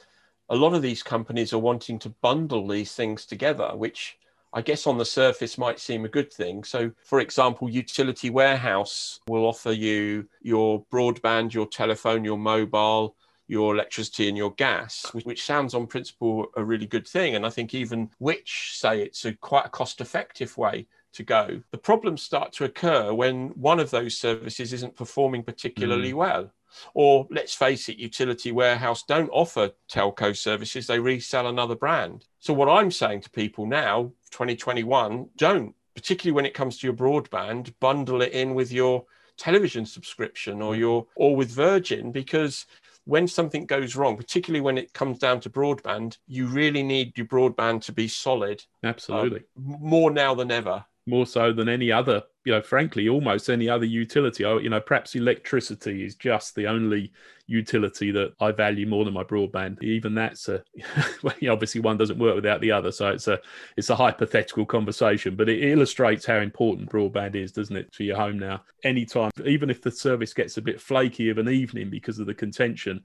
a 0.48 0.56
lot 0.56 0.74
of 0.74 0.82
these 0.82 1.02
companies 1.02 1.52
are 1.52 1.58
wanting 1.58 1.98
to 2.00 2.10
bundle 2.20 2.68
these 2.68 2.94
things 2.94 3.24
together, 3.24 3.70
which 3.74 4.18
I 4.52 4.60
guess 4.60 4.86
on 4.86 4.98
the 4.98 5.04
surface 5.04 5.56
might 5.56 5.80
seem 5.80 6.04
a 6.04 6.08
good 6.08 6.32
thing. 6.32 6.62
So, 6.62 6.90
for 7.04 7.20
example, 7.20 7.70
Utility 7.70 8.28
Warehouse 8.28 9.20
will 9.26 9.46
offer 9.46 9.72
you 9.72 10.28
your 10.42 10.84
broadband, 10.92 11.54
your 11.54 11.66
telephone, 11.66 12.24
your 12.24 12.36
mobile, 12.36 13.16
your 13.46 13.74
electricity, 13.74 14.28
and 14.28 14.36
your 14.36 14.52
gas, 14.54 15.06
which- 15.12 15.42
sounds 15.42 15.74
on 15.74 15.86
principle 15.86 16.46
a 16.56 16.64
really 16.64 16.86
good 16.86 17.08
thing. 17.08 17.34
And 17.34 17.46
I 17.46 17.50
think 17.50 17.74
even 17.74 18.10
which 18.18 18.72
say 18.74 19.02
it's 19.02 19.24
a 19.24 19.32
quite 19.34 19.66
a 19.66 19.70
cost 19.70 20.00
effective 20.00 20.56
way 20.58 20.86
to 21.14 21.22
go. 21.22 21.62
The 21.70 21.78
problems 21.78 22.22
start 22.22 22.52
to 22.54 22.64
occur 22.64 23.12
when 23.12 23.48
one 23.50 23.80
of 23.80 23.90
those 23.90 24.18
services 24.18 24.72
isn't 24.72 24.96
performing 24.96 25.42
particularly 25.42 26.12
mm. 26.12 26.16
well. 26.16 26.52
Or 26.94 27.26
let's 27.30 27.54
face 27.54 27.88
it, 27.88 27.98
Utility 27.98 28.50
Warehouse 28.50 29.02
don't 29.02 29.28
offer 29.30 29.72
telco 29.90 30.34
services, 30.34 30.86
they 30.86 30.98
resell 30.98 31.46
another 31.46 31.74
brand. 31.74 32.26
So, 32.40 32.54
what 32.54 32.68
I'm 32.68 32.90
saying 32.90 33.20
to 33.22 33.30
people 33.30 33.66
now, 33.66 34.12
2021, 34.30 35.28
don't, 35.36 35.74
particularly 35.94 36.34
when 36.34 36.46
it 36.46 36.54
comes 36.54 36.78
to 36.78 36.86
your 36.86 36.96
broadband, 36.96 37.74
bundle 37.78 38.22
it 38.22 38.32
in 38.32 38.54
with 38.54 38.72
your 38.72 39.04
television 39.36 39.84
subscription 39.84 40.62
or 40.62 40.74
mm. 40.74 40.78
your 40.78 41.06
or 41.14 41.36
with 41.36 41.50
Virgin 41.50 42.12
because 42.12 42.66
when 43.04 43.26
something 43.26 43.66
goes 43.66 43.96
wrong, 43.96 44.16
particularly 44.16 44.60
when 44.60 44.78
it 44.78 44.92
comes 44.92 45.18
down 45.18 45.40
to 45.40 45.50
broadband, 45.50 46.18
you 46.26 46.46
really 46.46 46.82
need 46.82 47.16
your 47.16 47.26
broadband 47.26 47.82
to 47.82 47.92
be 47.92 48.06
solid 48.06 48.64
Absolutely. 48.84 49.40
Um, 49.58 49.74
m- 49.74 49.78
more 49.80 50.10
now 50.10 50.34
than 50.34 50.50
ever. 50.50 50.84
More 51.06 51.26
so 51.26 51.52
than 51.52 51.68
any 51.68 51.90
other, 51.90 52.22
you 52.44 52.52
know, 52.52 52.62
frankly, 52.62 53.08
almost 53.08 53.50
any 53.50 53.68
other 53.68 53.84
utility. 53.84 54.44
I, 54.44 54.56
you 54.58 54.70
know, 54.70 54.80
perhaps 54.80 55.14
electricity 55.14 56.04
is 56.04 56.14
just 56.14 56.54
the 56.54 56.66
only 56.66 57.12
utility 57.46 58.12
that 58.12 58.34
I 58.40 58.52
value 58.52 58.86
more 58.86 59.04
than 59.04 59.14
my 59.14 59.24
broadband. 59.24 59.82
Even 59.82 60.14
that's 60.14 60.48
a, 60.48 60.62
well, 61.22 61.34
obviously 61.50 61.80
one 61.80 61.96
doesn't 61.96 62.18
work 62.18 62.36
without 62.36 62.60
the 62.60 62.70
other, 62.70 62.92
so 62.92 63.08
it's 63.08 63.26
a, 63.26 63.40
it's 63.76 63.90
a 63.90 63.96
hypothetical 63.96 64.64
conversation, 64.64 65.34
but 65.34 65.48
it 65.48 65.64
illustrates 65.64 66.24
how 66.24 66.36
important 66.36 66.90
broadband 66.90 67.34
is, 67.34 67.52
doesn't 67.52 67.76
it, 67.76 67.92
to 67.92 68.04
your 68.04 68.16
home 68.16 68.38
now? 68.38 68.62
Anytime, 68.84 69.32
even 69.44 69.70
if 69.70 69.82
the 69.82 69.90
service 69.90 70.32
gets 70.32 70.56
a 70.56 70.62
bit 70.62 70.80
flaky 70.80 71.30
of 71.30 71.38
an 71.38 71.48
evening 71.48 71.90
because 71.90 72.18
of 72.20 72.26
the 72.26 72.34
contention, 72.34 73.02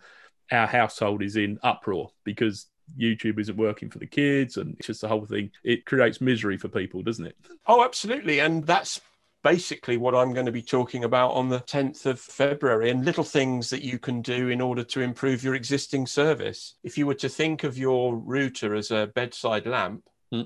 our 0.52 0.68
household 0.68 1.24
is 1.24 1.36
in 1.36 1.60
uproar 1.64 2.12
because 2.24 2.68
YouTube 3.00 3.40
isn't 3.40 3.58
working 3.58 3.90
for 3.90 4.00
the 4.00 4.06
kids, 4.08 4.58
and 4.58 4.76
it's 4.78 4.88
just 4.88 5.02
the 5.02 5.08
whole 5.08 5.26
thing. 5.26 5.52
It 5.64 5.86
creates 5.86 6.22
misery 6.22 6.58
for 6.58 6.68
people, 6.68 7.02
doesn't 7.02 7.26
it? 7.26 7.36
Oh, 7.66 7.84
absolutely. 7.84 8.40
And 8.40 8.66
that's 8.66 9.02
basically 9.44 9.98
what 9.98 10.16
I'm 10.16 10.34
going 10.34 10.46
to 10.48 10.52
be 10.52 10.62
talking 10.64 11.04
about 11.04 11.30
on 11.32 11.48
the 11.50 11.60
10th 11.60 12.06
of 12.06 12.20
February 12.20 12.90
and 12.90 13.06
little 13.06 13.24
things 13.24 13.70
that 13.70 13.82
you 13.84 13.98
can 14.00 14.22
do 14.22 14.50
in 14.50 14.60
order 14.62 14.84
to 14.84 15.02
improve 15.02 15.44
your 15.44 15.56
existing 15.56 16.06
service. 16.08 16.76
If 16.84 16.98
you 16.98 17.06
were 17.08 17.14
to 17.16 17.30
think 17.30 17.64
of 17.64 17.78
your 17.78 18.16
router 18.18 18.76
as 18.76 18.92
a 18.92 19.08
bedside 19.08 19.66
lamp, 19.66 20.04
Hmm. 20.32 20.42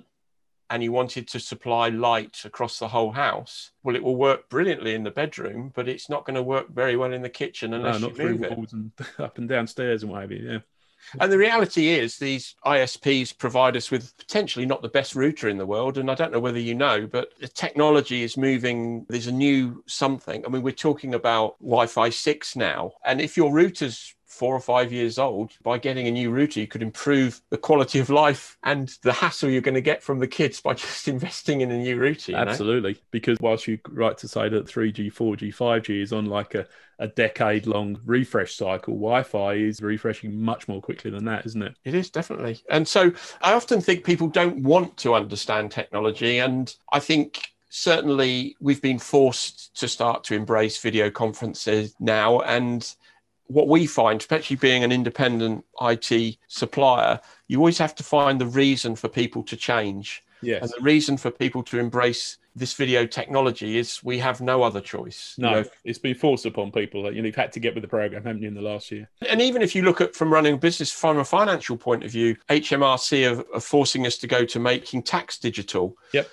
And 0.69 0.81
you 0.83 0.91
wanted 0.93 1.27
to 1.29 1.39
supply 1.39 1.89
light 1.89 2.43
across 2.45 2.79
the 2.79 2.87
whole 2.87 3.11
house. 3.11 3.71
Well, 3.83 3.95
it 3.97 4.03
will 4.03 4.15
work 4.15 4.47
brilliantly 4.49 4.93
in 4.93 5.03
the 5.03 5.11
bedroom, 5.11 5.71
but 5.75 5.89
it's 5.89 6.09
not 6.09 6.23
going 6.25 6.35
to 6.35 6.43
work 6.43 6.69
very 6.69 6.95
well 6.95 7.11
in 7.11 7.21
the 7.21 7.29
kitchen 7.29 7.71
No, 7.71 7.77
unless 7.77 7.99
not 7.99 8.17
you 8.17 8.23
move 8.29 8.43
it. 8.43 8.71
and 8.71 8.91
up 9.19 9.37
and 9.37 9.49
downstairs 9.49 10.03
and 10.03 10.11
what 10.13 10.21
have 10.21 10.31
you. 10.31 10.49
Yeah. 10.49 10.59
And 11.19 11.31
the 11.31 11.37
reality 11.37 11.89
is, 11.89 12.17
these 12.17 12.55
ISPs 12.65 13.37
provide 13.37 13.75
us 13.75 13.91
with 13.91 14.15
potentially 14.17 14.65
not 14.65 14.81
the 14.81 14.89
best 14.89 15.15
router 15.15 15.49
in 15.49 15.57
the 15.57 15.65
world. 15.65 15.97
And 15.97 16.09
I 16.09 16.15
don't 16.15 16.31
know 16.31 16.39
whether 16.39 16.59
you 16.59 16.75
know, 16.75 17.07
but 17.07 17.29
the 17.39 17.47
technology 17.47 18.23
is 18.23 18.37
moving. 18.37 19.05
There's 19.09 19.27
a 19.27 19.31
new 19.31 19.83
something. 19.87 20.45
I 20.45 20.49
mean, 20.49 20.61
we're 20.61 20.71
talking 20.71 21.13
about 21.13 21.59
Wi 21.59 21.87
Fi 21.87 22.09
6 22.09 22.55
now. 22.55 22.93
And 23.05 23.19
if 23.21 23.35
your 23.35 23.53
router's 23.53 24.15
four 24.31 24.55
or 24.55 24.59
five 24.61 24.93
years 24.93 25.19
old, 25.19 25.51
by 25.61 25.77
getting 25.77 26.07
a 26.07 26.11
new 26.11 26.31
router, 26.31 26.61
you 26.61 26.67
could 26.67 26.81
improve 26.81 27.41
the 27.49 27.57
quality 27.57 27.99
of 27.99 28.09
life 28.09 28.57
and 28.63 28.97
the 29.03 29.11
hassle 29.11 29.49
you're 29.49 29.61
going 29.61 29.75
to 29.75 29.81
get 29.81 30.01
from 30.01 30.19
the 30.19 30.27
kids 30.27 30.61
by 30.61 30.73
just 30.85 31.07
investing 31.09 31.61
in 31.61 31.69
a 31.69 31.77
new 31.77 31.97
router. 31.97 32.31
you 32.31 32.37
know? 32.37 32.43
Absolutely. 32.43 32.97
Because 33.11 33.37
whilst 33.41 33.67
you're 33.67 33.77
right 33.89 34.17
to 34.17 34.27
say 34.29 34.47
that 34.47 34.65
3G, 34.65 35.13
4G, 35.13 35.53
5G 35.53 36.01
is 36.01 36.13
on 36.13 36.27
like 36.27 36.55
a, 36.55 36.65
a 36.97 37.07
decade 37.09 37.67
long 37.67 37.99
refresh 38.05 38.55
cycle, 38.55 38.93
Wi 38.93 39.21
Fi 39.23 39.53
is 39.53 39.81
refreshing 39.81 40.41
much 40.41 40.67
more 40.67 40.81
quickly 40.81 41.11
than 41.11 41.25
that, 41.25 41.45
isn't 41.45 41.61
it? 41.61 41.75
It 41.83 41.93
is 41.93 42.09
definitely. 42.09 42.61
And 42.69 42.87
so 42.87 43.11
I 43.41 43.51
often 43.51 43.81
think 43.81 44.05
people 44.05 44.29
don't 44.29 44.63
want 44.63 44.95
to 44.97 45.13
understand 45.13 45.71
technology. 45.71 46.39
And 46.39 46.73
I 46.93 46.99
think 46.99 47.41
certainly 47.69 48.55
we've 48.61 48.81
been 48.81 48.99
forced 48.99 49.77
to 49.79 49.89
start 49.89 50.23
to 50.25 50.35
embrace 50.35 50.77
video 50.77 51.09
conferences 51.09 51.95
now. 51.99 52.39
And 52.41 52.95
what 53.51 53.67
we 53.67 53.85
find, 53.85 54.21
especially 54.21 54.55
being 54.55 54.83
an 54.83 54.91
independent 54.91 55.65
IT 55.81 56.37
supplier, 56.47 57.19
you 57.47 57.57
always 57.57 57.77
have 57.77 57.95
to 57.95 58.03
find 58.03 58.39
the 58.39 58.45
reason 58.45 58.95
for 58.95 59.09
people 59.09 59.43
to 59.43 59.55
change. 59.55 60.23
Yes. 60.41 60.61
And 60.63 60.71
the 60.71 60.83
reason 60.83 61.17
for 61.17 61.29
people 61.29 61.61
to 61.63 61.77
embrace 61.77 62.37
this 62.55 62.73
video 62.73 63.05
technology 63.05 63.77
is 63.77 64.03
we 64.03 64.17
have 64.19 64.41
no 64.41 64.63
other 64.63 64.81
choice. 64.81 65.35
No, 65.37 65.49
You 65.49 65.55
know, 65.55 65.69
it's 65.85 65.99
been 65.99 66.15
forced 66.15 66.45
upon 66.45 66.71
people 66.71 67.03
that 67.03 67.13
you 67.13 67.21
know, 67.21 67.27
you've 67.27 67.35
had 67.35 67.51
to 67.53 67.59
get 67.59 67.73
with 67.73 67.81
the 67.81 67.87
program, 67.87 68.23
haven't 68.23 68.41
you, 68.41 68.47
in 68.47 68.53
the 68.53 68.61
last 68.61 68.91
year? 68.91 69.09
And 69.29 69.41
even 69.41 69.61
if 69.61 69.75
you 69.75 69.83
look 69.83 70.01
at 70.01 70.15
from 70.15 70.33
running 70.33 70.55
a 70.55 70.57
business 70.57 70.91
from 70.91 71.19
a 71.19 71.25
financial 71.25 71.77
point 71.77 72.03
of 72.03 72.11
view, 72.11 72.35
HMRC 72.49 73.37
are, 73.37 73.55
are 73.55 73.61
forcing 73.61 74.05
us 74.05 74.17
to 74.17 74.27
go 74.27 74.43
to 74.45 74.59
making 74.59 75.03
tax 75.03 75.37
digital. 75.37 75.95
Yep. 76.13 76.29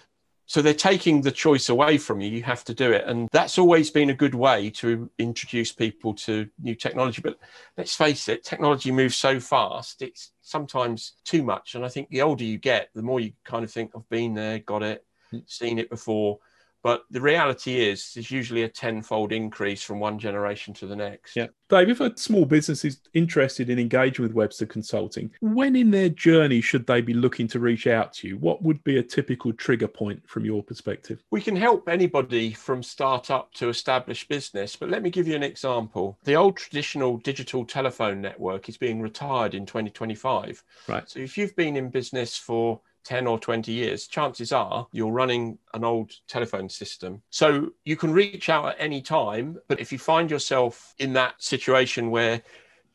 So 0.48 0.62
they're 0.62 0.72
taking 0.72 1.20
the 1.20 1.30
choice 1.30 1.68
away 1.68 1.98
from 1.98 2.22
you. 2.22 2.30
You 2.30 2.42
have 2.42 2.64
to 2.64 2.74
do 2.74 2.90
it. 2.90 3.04
And 3.06 3.28
that's 3.32 3.58
always 3.58 3.90
been 3.90 4.08
a 4.08 4.14
good 4.14 4.34
way 4.34 4.70
to 4.70 5.10
introduce 5.18 5.72
people 5.72 6.14
to 6.14 6.48
new 6.58 6.74
technology. 6.74 7.20
But 7.22 7.38
let's 7.76 7.94
face 7.94 8.30
it, 8.30 8.44
technology 8.44 8.90
moves 8.90 9.14
so 9.14 9.40
fast, 9.40 10.00
it's 10.00 10.32
sometimes 10.40 11.12
too 11.24 11.42
much. 11.42 11.74
And 11.74 11.84
I 11.84 11.88
think 11.88 12.08
the 12.08 12.22
older 12.22 12.44
you 12.44 12.56
get, 12.56 12.88
the 12.94 13.02
more 13.02 13.20
you 13.20 13.32
kind 13.44 13.62
of 13.62 13.70
think, 13.70 13.90
I've 13.94 14.08
been 14.08 14.32
there, 14.34 14.58
got 14.58 14.82
it, 14.82 15.04
Mm. 15.32 15.42
seen 15.46 15.78
it 15.78 15.90
before. 15.90 16.38
But 16.82 17.04
the 17.10 17.20
reality 17.20 17.80
is, 17.80 18.12
there's 18.14 18.30
usually 18.30 18.62
a 18.62 18.68
tenfold 18.68 19.32
increase 19.32 19.82
from 19.82 20.00
one 20.00 20.18
generation 20.18 20.74
to 20.74 20.86
the 20.86 20.96
next. 20.96 21.34
Yeah. 21.34 21.48
Dave, 21.68 21.90
if 21.90 22.00
a 22.00 22.16
small 22.16 22.44
business 22.44 22.84
is 22.84 23.00
interested 23.14 23.68
in 23.68 23.78
engaging 23.78 24.22
with 24.22 24.32
Webster 24.32 24.64
Consulting, 24.64 25.30
when 25.40 25.76
in 25.76 25.90
their 25.90 26.08
journey 26.08 26.60
should 26.60 26.86
they 26.86 27.00
be 27.00 27.14
looking 27.14 27.48
to 27.48 27.58
reach 27.58 27.86
out 27.86 28.12
to 28.14 28.28
you? 28.28 28.38
What 28.38 28.62
would 28.62 28.82
be 28.84 28.98
a 28.98 29.02
typical 29.02 29.52
trigger 29.52 29.88
point 29.88 30.22
from 30.28 30.44
your 30.44 30.62
perspective? 30.62 31.22
We 31.30 31.42
can 31.42 31.56
help 31.56 31.88
anybody 31.88 32.52
from 32.52 32.82
startup 32.82 33.52
to 33.54 33.68
established 33.68 34.28
business, 34.28 34.76
but 34.76 34.88
let 34.88 35.02
me 35.02 35.10
give 35.10 35.28
you 35.28 35.34
an 35.34 35.42
example. 35.42 36.18
The 36.24 36.36
old 36.36 36.56
traditional 36.56 37.18
digital 37.18 37.64
telephone 37.64 38.20
network 38.20 38.68
is 38.68 38.76
being 38.76 39.02
retired 39.02 39.54
in 39.54 39.66
2025. 39.66 40.64
Right. 40.86 41.08
So 41.08 41.20
if 41.20 41.36
you've 41.36 41.56
been 41.56 41.76
in 41.76 41.90
business 41.90 42.36
for 42.36 42.80
10 43.08 43.26
or 43.26 43.38
20 43.38 43.72
years, 43.72 44.06
chances 44.06 44.52
are 44.52 44.86
you're 44.92 45.10
running 45.10 45.56
an 45.72 45.82
old 45.82 46.12
telephone 46.26 46.68
system. 46.68 47.22
So 47.30 47.70
you 47.86 47.96
can 47.96 48.12
reach 48.12 48.50
out 48.50 48.66
at 48.66 48.76
any 48.78 49.00
time, 49.00 49.56
but 49.66 49.80
if 49.80 49.90
you 49.90 49.98
find 49.98 50.30
yourself 50.30 50.94
in 50.98 51.14
that 51.14 51.42
situation 51.42 52.10
where 52.10 52.42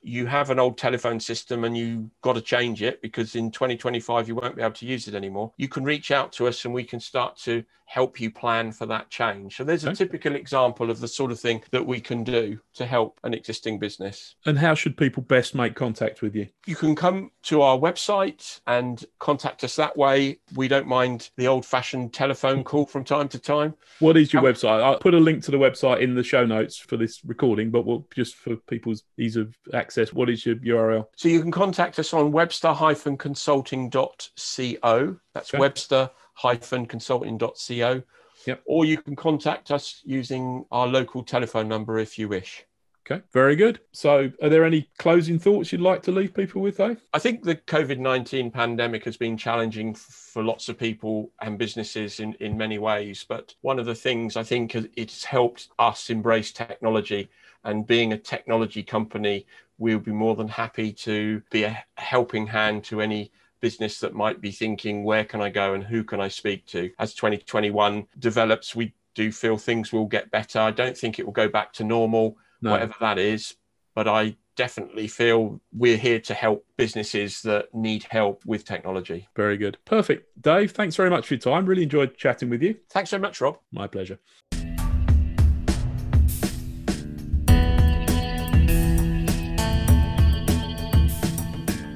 you 0.04 0.26
have 0.26 0.50
an 0.50 0.60
old 0.60 0.78
telephone 0.78 1.20
system 1.20 1.64
and 1.64 1.78
you 1.78 2.10
got 2.22 2.34
to 2.34 2.42
change 2.42 2.82
it 2.84 3.02
because 3.02 3.36
in 3.36 3.52
2025 3.52 4.28
you 4.28 4.36
won't 4.36 4.56
be 4.56 4.62
able 4.62 4.74
to 4.74 4.86
use 4.86 5.08
it 5.08 5.16
anymore. 5.16 5.54
You 5.58 5.68
can 5.68 5.84
reach 5.84 6.12
out 6.12 6.32
to 6.34 6.48
us 6.48 6.66
and 6.66 6.74
we 6.74 6.84
can 6.84 7.00
start 7.00 7.38
to 7.40 7.64
help 7.86 8.20
you 8.20 8.32
plan 8.32 8.72
for 8.72 8.88
that 8.88 9.08
change. 9.12 9.56
So 9.56 9.64
there's 9.64 9.84
a 9.84 9.94
typical 9.94 10.34
example 10.36 10.90
of 10.90 11.00
the 11.00 11.08
sort 11.08 11.32
of 11.32 11.40
thing 11.40 11.62
that 11.70 11.86
we 11.86 12.00
can 12.00 12.24
do 12.24 12.60
to 12.74 12.88
help 12.88 13.20
an 13.24 13.36
existing 13.36 13.78
business. 13.78 14.36
And 14.48 14.58
how 14.58 14.74
should 14.74 14.98
people 14.98 15.22
best 15.22 15.54
make 15.54 15.76
contact 15.76 16.24
with 16.24 16.34
you? 16.34 16.48
You 16.66 16.76
can 16.76 16.96
come 16.96 17.30
to 17.44 17.62
our 17.62 17.78
website 17.78 18.62
and 18.66 19.04
contact 19.20 19.64
us 19.64 19.76
that 19.76 19.96
way. 19.96 20.40
We 20.56 20.68
don't 20.68 20.88
mind 20.88 21.30
the 21.38 21.48
old 21.48 21.68
fashioned 21.68 22.14
telephone 22.14 22.64
call 22.64 22.88
from 22.88 23.04
time 23.04 23.28
to 23.28 23.38
time. 23.38 23.76
What 24.00 24.18
is 24.18 24.34
your 24.34 24.40
Um, 24.40 24.52
website? 24.52 24.82
I'll 24.82 24.98
put 24.98 25.14
a 25.14 25.20
link 25.20 25.44
to 25.44 25.52
the 25.52 25.58
website 25.58 26.02
in 26.02 26.16
the 26.16 26.24
show 26.24 26.46
notes 26.48 26.78
for 26.78 26.98
this 26.98 27.24
recording, 27.24 27.70
but 27.70 27.86
we'll, 27.86 28.08
just 28.16 28.36
for 28.36 28.56
people's 28.56 29.04
ease 29.20 29.36
of 29.36 29.56
access, 29.72 29.93
what 30.14 30.30
is 30.30 30.46
your 30.46 30.56
URL? 30.56 31.08
So 31.16 31.28
you 31.30 31.42
can 31.42 31.52
contact 31.52 32.00
us 32.00 32.14
on 32.14 32.32
webster-consulting.co. 32.32 35.16
That's 35.34 35.54
Okay. 35.54 35.60
webster-consulting.co. 35.60 38.04
Yep. 38.46 38.62
Or 38.66 38.84
you 38.86 38.98
can 38.98 39.16
contact 39.16 39.72
us 39.72 40.02
using 40.04 40.66
our 40.72 40.86
local 40.88 41.24
telephone 41.24 41.70
number 41.70 41.98
if 42.00 42.20
you 42.20 42.28
wish. 42.28 42.66
Okay, 43.06 43.22
very 43.34 43.58
good. 43.58 43.82
So, 43.92 44.32
are 44.42 44.48
there 44.48 44.64
any 44.64 44.90
closing 44.98 45.38
thoughts 45.38 45.74
you'd 45.74 45.82
like 45.82 46.02
to 46.04 46.12
leave 46.12 46.34
people 46.34 46.62
with, 46.62 46.78
Dave? 46.78 47.02
I 47.14 47.20
think 47.20 47.44
the 47.44 47.58
COVID 47.58 48.00
19 48.00 48.50
pandemic 48.50 49.04
has 49.04 49.18
been 49.18 49.36
challenging 49.36 49.94
for 49.94 50.42
lots 50.42 50.70
of 50.70 50.80
people 50.80 51.30
and 51.42 51.58
businesses 51.58 52.22
in, 52.22 52.34
in 52.36 52.58
many 52.58 52.80
ways. 52.80 53.26
But 53.28 53.56
one 53.60 53.78
of 53.78 53.86
the 53.86 53.94
things 53.96 54.38
I 54.38 54.44
think 54.44 54.74
it's 54.96 55.26
helped 55.26 55.68
us 55.80 56.10
embrace 56.10 56.54
technology 56.54 57.28
and 57.66 57.86
being 57.86 58.14
a 58.14 58.18
technology 58.18 58.84
company, 58.84 59.46
we'll 59.84 60.00
be 60.00 60.14
more 60.14 60.34
than 60.34 60.48
happy 60.48 60.94
to 60.94 61.42
be 61.52 61.64
a 61.64 61.84
helping 61.98 62.48
hand 62.48 62.86
to 62.86 63.02
any 63.02 63.30
business 63.60 64.00
that 64.00 64.14
might 64.14 64.40
be 64.40 64.50
thinking, 64.50 65.04
where 65.04 65.26
can 65.26 65.42
I 65.42 65.50
go 65.50 65.74
and 65.74 65.84
who 65.84 66.06
can 66.06 66.22
I 66.22 66.30
speak 66.30 66.66
to? 66.68 66.90
As 67.00 67.14
2021 67.14 68.08
develops, 68.18 68.74
we 68.78 68.94
do 69.14 69.30
feel 69.30 69.58
things 69.58 69.92
will 69.92 70.06
get 70.06 70.32
better. 70.32 70.60
I 70.60 70.72
don't 70.72 70.98
think 70.98 71.20
it 71.20 71.26
will 71.26 71.34
go 71.34 71.50
back 71.50 71.74
to 71.74 71.84
normal 71.84 72.38
No. 72.62 72.72
whatever 72.72 72.94
that 73.02 73.20
is. 73.20 73.56
But 73.94 74.08
I 74.08 74.38
definitely 74.56 75.08
feel 75.08 75.60
we're 75.74 75.98
here 75.98 76.20
to 76.22 76.34
help 76.34 76.66
businesses 76.78 77.42
that 77.42 77.74
need 77.76 78.06
help 78.10 78.46
with 78.46 78.64
technology. 78.64 79.28
Very 79.36 79.58
good. 79.58 79.78
Perfect. 79.84 80.42
Dave, 80.42 80.72
thanks 80.72 80.96
very 80.96 81.10
much 81.10 81.28
for 81.28 81.34
your 81.34 81.42
time. 81.42 81.66
Really 81.66 81.84
enjoyed 81.84 82.16
chatting 82.16 82.50
with 82.50 82.64
you. 82.64 82.78
Thanks 82.90 83.10
so 83.10 83.20
much, 83.20 83.42
Rob. 83.42 83.58
My 83.72 83.88
pleasure. 83.88 84.18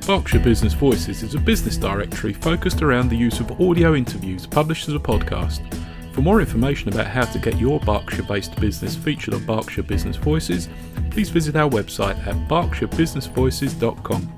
Berkshire 0.08 0.40
Business 0.40 0.72
Voices 0.72 1.22
is 1.22 1.36
a 1.36 1.38
business 1.38 1.76
directory 1.76 2.32
focused 2.32 2.82
around 2.82 3.10
the 3.10 3.18
use 3.18 3.42
of 3.42 3.60
audio 3.60 3.94
interviews 3.94 4.48
published 4.48 4.88
as 4.88 4.94
a 4.94 5.00
podcast. 5.00 5.60
For 6.14 6.22
more 6.22 6.40
information 6.40 6.88
about 6.88 7.08
how 7.08 7.26
to 7.26 7.38
get 7.40 7.60
your 7.60 7.82
Berkshire 7.82 8.24
based 8.24 8.58
business 8.62 8.96
featured 8.96 9.34
on 9.34 9.46
Berkshire 9.46 9.84
Business 9.84 10.16
Voices, 10.16 10.70
please 11.12 11.30
visit 11.30 11.58
our 11.58 11.70
website 11.70 12.26
at 12.26 12.36
berkshirebusinessvoices.com. 12.48 14.37